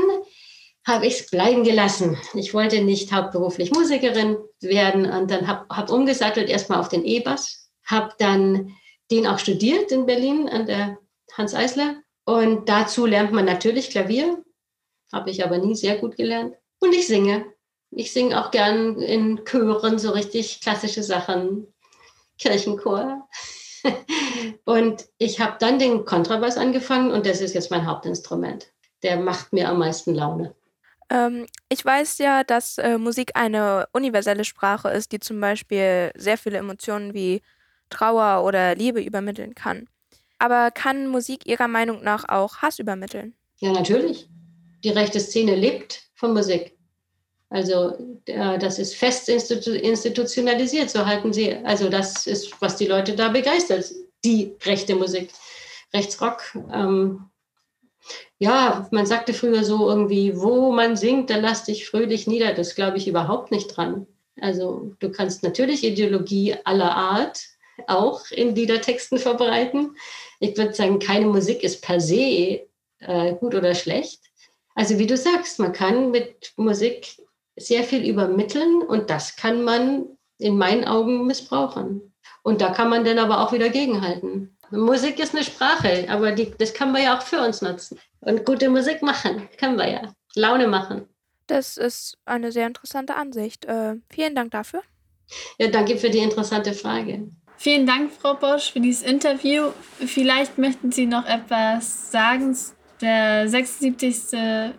habe 0.86 1.06
ich 1.06 1.20
es 1.20 1.30
bleiben 1.30 1.62
gelassen. 1.62 2.18
Ich 2.34 2.54
wollte 2.54 2.82
nicht 2.82 3.12
hauptberuflich 3.12 3.70
Musikerin 3.70 4.36
werden 4.60 5.06
und 5.10 5.30
dann 5.30 5.46
habe 5.46 5.66
hab 5.68 5.90
umgesattelt 5.90 6.48
erstmal 6.48 6.80
auf 6.80 6.88
den 6.88 7.04
E-Bass, 7.04 7.70
habe 7.84 8.12
dann 8.18 8.74
den 9.10 9.26
auch 9.26 9.38
studiert 9.38 9.92
in 9.92 10.06
Berlin 10.06 10.48
an 10.48 10.66
der 10.66 10.98
Hans 11.36 11.54
Eisler 11.54 11.96
und 12.24 12.68
dazu 12.68 13.06
lernt 13.06 13.32
man 13.32 13.44
natürlich 13.44 13.90
Klavier, 13.90 14.42
habe 15.12 15.30
ich 15.30 15.44
aber 15.44 15.58
nie 15.58 15.74
sehr 15.74 15.96
gut 15.96 16.16
gelernt. 16.16 16.56
Und 16.80 16.94
ich 16.94 17.06
singe. 17.06 17.46
Ich 17.90 18.12
singe 18.12 18.40
auch 18.40 18.50
gern 18.50 19.00
in 19.00 19.44
Chören 19.44 19.98
so 19.98 20.10
richtig 20.10 20.60
klassische 20.60 21.02
Sachen, 21.02 21.66
Kirchenchor. 22.38 23.28
und 24.64 25.06
ich 25.18 25.40
habe 25.40 25.56
dann 25.60 25.78
den 25.78 26.04
Kontrabass 26.04 26.56
angefangen 26.56 27.10
und 27.10 27.26
das 27.26 27.40
ist 27.40 27.54
jetzt 27.54 27.70
mein 27.70 27.86
Hauptinstrument. 27.86 28.72
Der 29.02 29.18
macht 29.18 29.52
mir 29.52 29.68
am 29.68 29.78
meisten 29.78 30.14
Laune. 30.14 30.54
Ähm, 31.10 31.46
ich 31.68 31.84
weiß 31.84 32.18
ja, 32.18 32.44
dass 32.44 32.78
äh, 32.78 32.96
Musik 32.96 33.32
eine 33.34 33.86
universelle 33.92 34.44
Sprache 34.44 34.88
ist, 34.88 35.12
die 35.12 35.20
zum 35.20 35.40
Beispiel 35.40 36.10
sehr 36.16 36.38
viele 36.38 36.58
Emotionen 36.58 37.12
wie 37.12 37.42
Trauer 37.90 38.44
oder 38.44 38.74
Liebe 38.74 39.02
übermitteln 39.02 39.54
kann. 39.54 39.86
Aber 40.38 40.70
kann 40.70 41.06
Musik 41.06 41.46
Ihrer 41.46 41.68
Meinung 41.68 42.02
nach 42.02 42.28
auch 42.28 42.58
Hass 42.58 42.78
übermitteln? 42.78 43.34
Ja, 43.58 43.72
natürlich. 43.72 44.28
Die 44.84 44.90
rechte 44.90 45.20
Szene 45.20 45.54
lebt 45.54 46.02
von 46.14 46.32
Musik. 46.32 46.76
Also 47.50 48.18
äh, 48.26 48.58
das 48.58 48.78
ist 48.78 48.94
fest 48.94 49.28
institu 49.28 49.72
institutionalisiert, 49.72 50.90
so 50.90 51.04
halten 51.04 51.32
sie. 51.32 51.54
Also 51.64 51.88
das 51.88 52.26
ist, 52.26 52.60
was 52.60 52.76
die 52.76 52.86
Leute 52.86 53.14
da 53.14 53.28
begeistert, 53.28 53.92
die 54.24 54.56
rechte 54.64 54.94
Musik. 54.94 55.30
Rechtsrock. 55.92 56.42
Ähm, 56.72 57.26
ja, 58.38 58.88
man 58.90 59.06
sagte 59.06 59.34
früher 59.34 59.64
so 59.64 59.88
irgendwie, 59.88 60.40
wo 60.40 60.72
man 60.72 60.96
singt, 60.96 61.30
da 61.30 61.36
lass 61.36 61.64
dich 61.64 61.86
fröhlich 61.86 62.26
nieder. 62.26 62.54
Das 62.54 62.74
glaube 62.74 62.96
ich 62.96 63.06
überhaupt 63.06 63.50
nicht 63.52 63.68
dran. 63.68 64.06
Also 64.40 64.94
du 64.98 65.10
kannst 65.10 65.42
natürlich 65.42 65.84
Ideologie 65.84 66.56
aller 66.64 66.96
Art 66.96 67.40
auch 67.86 68.30
in 68.30 68.54
Liedertexten 68.54 69.18
verbreiten. 69.18 69.96
Ich 70.40 70.56
würde 70.56 70.74
sagen, 70.74 70.98
keine 70.98 71.26
Musik 71.26 71.62
ist 71.62 71.82
per 71.82 72.00
se 72.00 72.62
äh, 72.98 73.34
gut 73.38 73.54
oder 73.54 73.74
schlecht. 73.74 74.20
Also 74.74 74.98
wie 74.98 75.06
du 75.06 75.16
sagst, 75.16 75.58
man 75.58 75.72
kann 75.72 76.10
mit 76.10 76.52
Musik 76.56 77.16
sehr 77.56 77.84
viel 77.84 78.08
übermitteln 78.08 78.82
und 78.82 79.10
das 79.10 79.36
kann 79.36 79.62
man 79.62 80.06
in 80.38 80.56
meinen 80.56 80.84
Augen 80.84 81.26
missbrauchen. 81.26 82.14
Und 82.42 82.60
da 82.60 82.70
kann 82.70 82.88
man 82.88 83.04
dann 83.04 83.18
aber 83.18 83.40
auch 83.40 83.52
wieder 83.52 83.68
gegenhalten. 83.68 84.56
Musik 84.70 85.18
ist 85.20 85.34
eine 85.34 85.44
Sprache, 85.44 86.06
aber 86.08 86.32
die, 86.32 86.52
das 86.56 86.72
kann 86.72 86.92
man 86.92 87.02
ja 87.02 87.16
auch 87.16 87.22
für 87.22 87.40
uns 87.40 87.60
nutzen. 87.60 88.00
Und 88.20 88.46
gute 88.46 88.70
Musik 88.70 89.02
machen, 89.02 89.48
können 89.58 89.76
wir 89.76 89.88
ja. 89.88 90.14
Laune 90.34 90.66
machen. 90.66 91.06
Das 91.46 91.76
ist 91.76 92.16
eine 92.24 92.52
sehr 92.52 92.66
interessante 92.66 93.14
Ansicht. 93.14 93.66
Äh, 93.66 93.96
vielen 94.08 94.34
Dank 94.34 94.52
dafür. 94.52 94.82
Ja, 95.58 95.68
danke 95.68 95.98
für 95.98 96.08
die 96.08 96.18
interessante 96.18 96.72
Frage. 96.72 97.28
Vielen 97.58 97.86
Dank, 97.86 98.12
Frau 98.12 98.34
Bosch, 98.34 98.72
für 98.72 98.80
dieses 98.80 99.02
Interview. 99.02 99.70
Vielleicht 99.98 100.58
möchten 100.58 100.90
Sie 100.90 101.06
noch 101.06 101.26
etwas 101.26 102.10
sagen. 102.10 102.56
Der 103.02 103.48
76. 103.48 104.38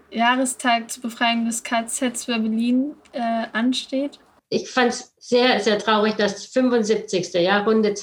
Jahrestag 0.09 0.89
zur 0.89 1.03
Befreiung 1.03 1.45
des 1.45 1.61
KZs 1.61 2.25
für 2.25 2.39
Berlin 2.39 2.95
äh, 3.11 3.19
ansteht. 3.51 4.19
Ich 4.49 4.69
fand 4.69 4.91
es 4.91 5.13
sehr, 5.19 5.59
sehr 5.59 5.77
traurig, 5.77 6.15
dass 6.15 6.45
75. 6.45 7.33
Ja, 7.33 7.63
runde 7.63 7.93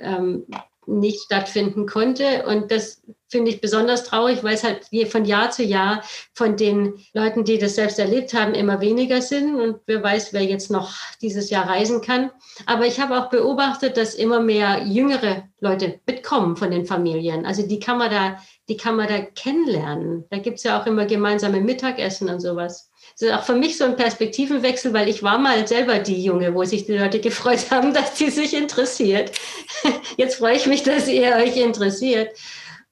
ähm, 0.00 0.46
nicht 0.86 1.20
stattfinden 1.22 1.86
konnte. 1.86 2.44
Und 2.44 2.70
das 2.70 3.02
finde 3.32 3.50
ich 3.50 3.62
besonders 3.62 4.04
traurig, 4.04 4.44
weil 4.44 4.54
es 4.54 4.62
halt 4.62 4.86
von 5.10 5.24
Jahr 5.24 5.50
zu 5.50 5.64
Jahr 5.64 6.04
von 6.34 6.56
den 6.56 6.94
Leuten, 7.14 7.44
die 7.44 7.58
das 7.58 7.74
selbst 7.74 7.98
erlebt 7.98 8.34
haben, 8.34 8.54
immer 8.54 8.80
weniger 8.80 9.22
sind. 9.22 9.58
Und 9.58 9.80
wer 9.86 10.02
weiß, 10.02 10.34
wer 10.34 10.44
jetzt 10.44 10.70
noch 10.70 10.92
dieses 11.22 11.48
Jahr 11.48 11.66
reisen 11.66 12.02
kann. 12.02 12.30
Aber 12.66 12.86
ich 12.86 13.00
habe 13.00 13.18
auch 13.18 13.30
beobachtet, 13.30 13.96
dass 13.96 14.14
immer 14.14 14.40
mehr 14.40 14.84
jüngere 14.86 15.44
Leute 15.60 15.98
mitkommen 16.06 16.56
von 16.56 16.70
den 16.70 16.84
Familien. 16.84 17.46
Also 17.46 17.66
die 17.66 17.80
kann 17.80 17.96
man 17.96 18.10
da, 18.10 18.36
die 18.68 18.76
kann 18.76 18.96
man 18.96 19.08
da 19.08 19.20
kennenlernen. 19.20 20.26
Da 20.28 20.38
gibt 20.38 20.58
es 20.58 20.64
ja 20.64 20.80
auch 20.80 20.86
immer 20.86 21.06
gemeinsame 21.06 21.60
Mittagessen 21.60 22.28
und 22.28 22.40
sowas. 22.40 22.90
Das 23.14 23.28
ist 23.28 23.34
auch 23.34 23.44
für 23.44 23.54
mich 23.54 23.78
so 23.78 23.84
ein 23.84 23.96
Perspektivenwechsel, 23.96 24.92
weil 24.92 25.08
ich 25.08 25.22
war 25.22 25.38
mal 25.38 25.66
selber 25.66 25.98
die 25.98 26.22
Junge, 26.22 26.54
wo 26.54 26.64
sich 26.64 26.84
die 26.84 26.98
Leute 26.98 27.20
gefreut 27.28 27.70
haben, 27.70 27.94
dass 27.94 28.18
sie 28.18 28.30
sich 28.30 28.54
interessiert. 28.54 29.32
Jetzt 30.18 30.36
freue 30.36 30.56
ich 30.56 30.66
mich, 30.66 30.82
dass 30.82 31.08
ihr 31.08 31.34
euch 31.36 31.56
interessiert. 31.56 32.36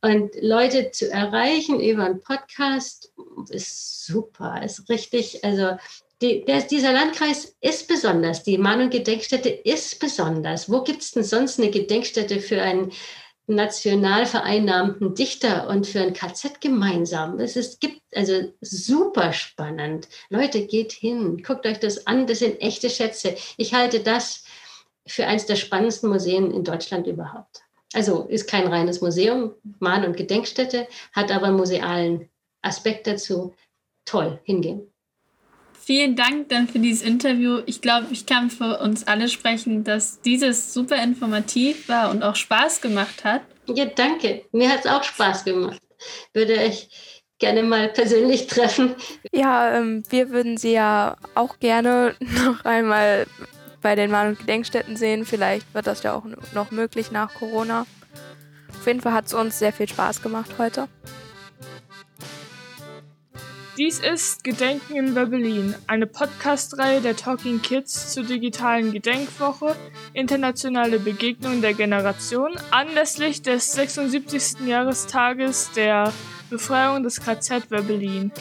Und 0.03 0.31
Leute 0.41 0.91
zu 0.93 1.11
erreichen 1.11 1.81
über 1.81 2.05
einen 2.05 2.21
Podcast 2.21 3.13
ist 3.51 4.07
super, 4.07 4.63
ist 4.63 4.89
richtig, 4.89 5.45
also 5.45 5.77
die, 6.23 6.45
der, 6.45 6.63
dieser 6.63 6.93
Landkreis 6.93 7.57
ist 7.61 7.89
besonders, 7.89 8.43
die 8.43 8.59
Mahn- 8.59 8.83
und 8.83 8.91
Gedenkstätte 8.91 9.49
ist 9.49 10.01
besonders. 10.01 10.71
Wo 10.71 10.83
gibt 10.83 11.03
es 11.03 11.13
denn 11.13 11.25
sonst 11.25 11.59
eine 11.59 11.71
Gedenkstätte 11.71 12.41
für 12.41 12.63
einen 12.63 12.93
national 13.47 14.27
vereinnahmten 14.27 15.15
Dichter 15.15 15.69
und 15.69 15.87
für 15.87 16.01
ein 16.01 16.13
KZ 16.13 16.61
gemeinsam? 16.61 17.39
Es 17.39 17.57
ist, 17.57 17.81
gibt 17.81 18.01
also 18.15 18.53
super 18.61 19.33
spannend. 19.33 20.09
Leute, 20.29 20.67
geht 20.67 20.93
hin, 20.93 21.43
guckt 21.43 21.67
euch 21.67 21.79
das 21.79 22.07
an, 22.07 22.27
das 22.27 22.41
sind 22.41 22.61
echte 22.61 22.91
Schätze. 22.91 23.37
Ich 23.57 23.75
halte 23.75 24.01
das 24.01 24.45
für 25.07 25.27
eines 25.27 25.47
der 25.47 25.57
spannendsten 25.57 26.11
Museen 26.11 26.51
in 26.51 26.65
Deutschland 26.65 27.07
überhaupt. 27.07 27.63
Also 27.93 28.27
ist 28.29 28.49
kein 28.49 28.69
reines 28.69 29.01
Museum, 29.01 29.55
Mahn- 29.81 30.05
und 30.05 30.17
Gedenkstätte, 30.17 30.87
hat 31.13 31.33
aber 31.33 31.47
einen 31.47 31.57
musealen 31.57 32.29
Aspekt 32.63 33.07
dazu. 33.07 33.55
Toll, 34.05 34.39
hingehen. 34.45 34.91
Vielen 35.83 36.15
Dank 36.15 36.49
dann 36.51 36.69
für 36.69 36.79
dieses 36.79 37.03
Interview. 37.03 37.63
Ich 37.67 37.81
glaube, 37.81 38.07
ich 38.13 38.27
kann 38.27 38.51
für 38.51 38.79
uns 38.79 39.07
alle 39.07 39.29
sprechen, 39.29 39.83
dass 39.83 40.21
dieses 40.21 40.73
super 40.73 41.03
informativ 41.03 41.89
war 41.89 42.11
und 42.11 42.23
auch 42.23 42.37
Spaß 42.37 42.81
gemacht 42.81 43.25
hat. 43.25 43.43
Ja, 43.67 43.87
danke. 43.87 44.45
Mir 44.53 44.69
hat 44.71 44.85
es 44.85 44.87
auch 44.87 45.03
Spaß 45.03 45.45
gemacht. 45.45 45.81
Würde 46.33 46.55
ich 46.65 46.89
gerne 47.41 47.63
mal 47.63 47.89
persönlich 47.89 48.47
treffen. 48.47 48.95
Ja, 49.33 49.77
ähm, 49.79 50.05
wir 50.11 50.31
würden 50.31 50.59
Sie 50.59 50.73
ja 50.73 51.17
auch 51.35 51.59
gerne 51.59 52.15
noch 52.45 52.65
einmal 52.65 53.27
bei 53.81 53.95
den 53.95 54.11
Mahn- 54.11 54.29
und 54.29 54.39
Gedenkstätten 54.39 54.97
sehen. 54.97 55.25
Vielleicht 55.25 55.73
wird 55.75 55.87
das 55.87 56.03
ja 56.03 56.15
auch 56.15 56.25
noch 56.55 56.71
möglich 56.71 57.11
nach 57.11 57.35
Corona. 57.35 57.87
Auf 58.69 58.87
jeden 58.87 59.01
Fall 59.01 59.13
hat 59.13 59.27
es 59.27 59.35
uns 59.35 59.59
sehr 59.59 59.73
viel 59.73 59.89
Spaß 59.89 60.23
gemacht 60.23 60.51
heute. 60.59 60.89
Dies 63.81 63.99
ist 63.99 64.45
Gedenken 64.45 64.97
in 64.97 65.15
Berlin, 65.15 65.75
eine 65.87 66.07
Podcast-Reihe 66.07 67.01
der 67.01 67.17
Talking 67.17 67.63
Kids 67.63 68.13
zur 68.13 68.25
digitalen 68.25 68.93
Gedenkwoche, 68.93 69.75
internationale 70.13 70.99
Begegnung 70.99 71.63
der 71.63 71.73
Generation, 71.73 72.51
anlässlich 72.71 73.41
des 73.41 73.73
76. 73.73 74.67
Jahrestages 74.67 75.71
der 75.73 76.13
Befreiung 76.51 77.05
des 77.05 77.23
KZ 77.23 77.71
Berlin. 77.71 78.33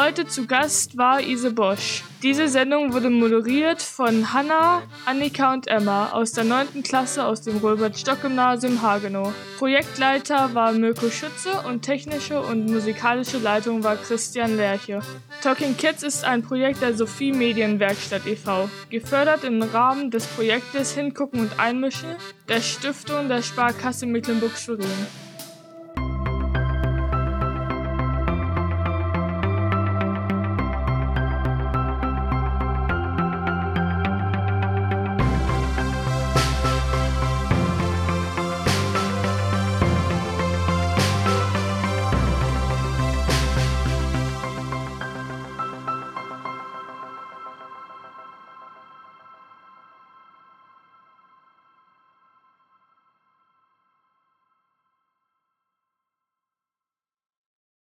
Heute 0.00 0.28
zu 0.28 0.46
Gast 0.46 0.96
war 0.96 1.20
Ise 1.20 1.50
Bosch. 1.50 2.04
Diese 2.22 2.46
Sendung 2.46 2.92
wurde 2.92 3.10
moderiert 3.10 3.82
von 3.82 4.32
Hanna, 4.32 4.82
Annika 5.06 5.52
und 5.52 5.66
Emma 5.66 6.10
aus 6.10 6.30
der 6.30 6.44
9. 6.44 6.84
Klasse 6.84 7.24
aus 7.24 7.42
dem 7.42 7.56
Robert-Stock-Gymnasium 7.56 8.80
Hagenow. 8.80 9.34
Projektleiter 9.58 10.54
war 10.54 10.72
Mirko 10.72 11.10
Schütze 11.10 11.50
und 11.66 11.82
technische 11.82 12.40
und 12.40 12.66
musikalische 12.66 13.38
Leitung 13.38 13.82
war 13.82 13.96
Christian 13.96 14.56
Lerche. 14.56 15.00
Talking 15.42 15.76
Kids 15.76 16.04
ist 16.04 16.24
ein 16.24 16.44
Projekt 16.44 16.80
der 16.80 16.94
Sophie 16.94 17.32
Medienwerkstatt 17.32 18.24
e.V., 18.24 18.70
gefördert 18.90 19.42
im 19.42 19.60
Rahmen 19.62 20.12
des 20.12 20.28
Projektes 20.28 20.94
Hingucken 20.94 21.40
und 21.40 21.58
Einmischen 21.58 22.14
der 22.48 22.60
Stiftung 22.60 23.26
der 23.26 23.42
Sparkasse 23.42 24.06
Mecklenburg-Schwerin. 24.06 25.27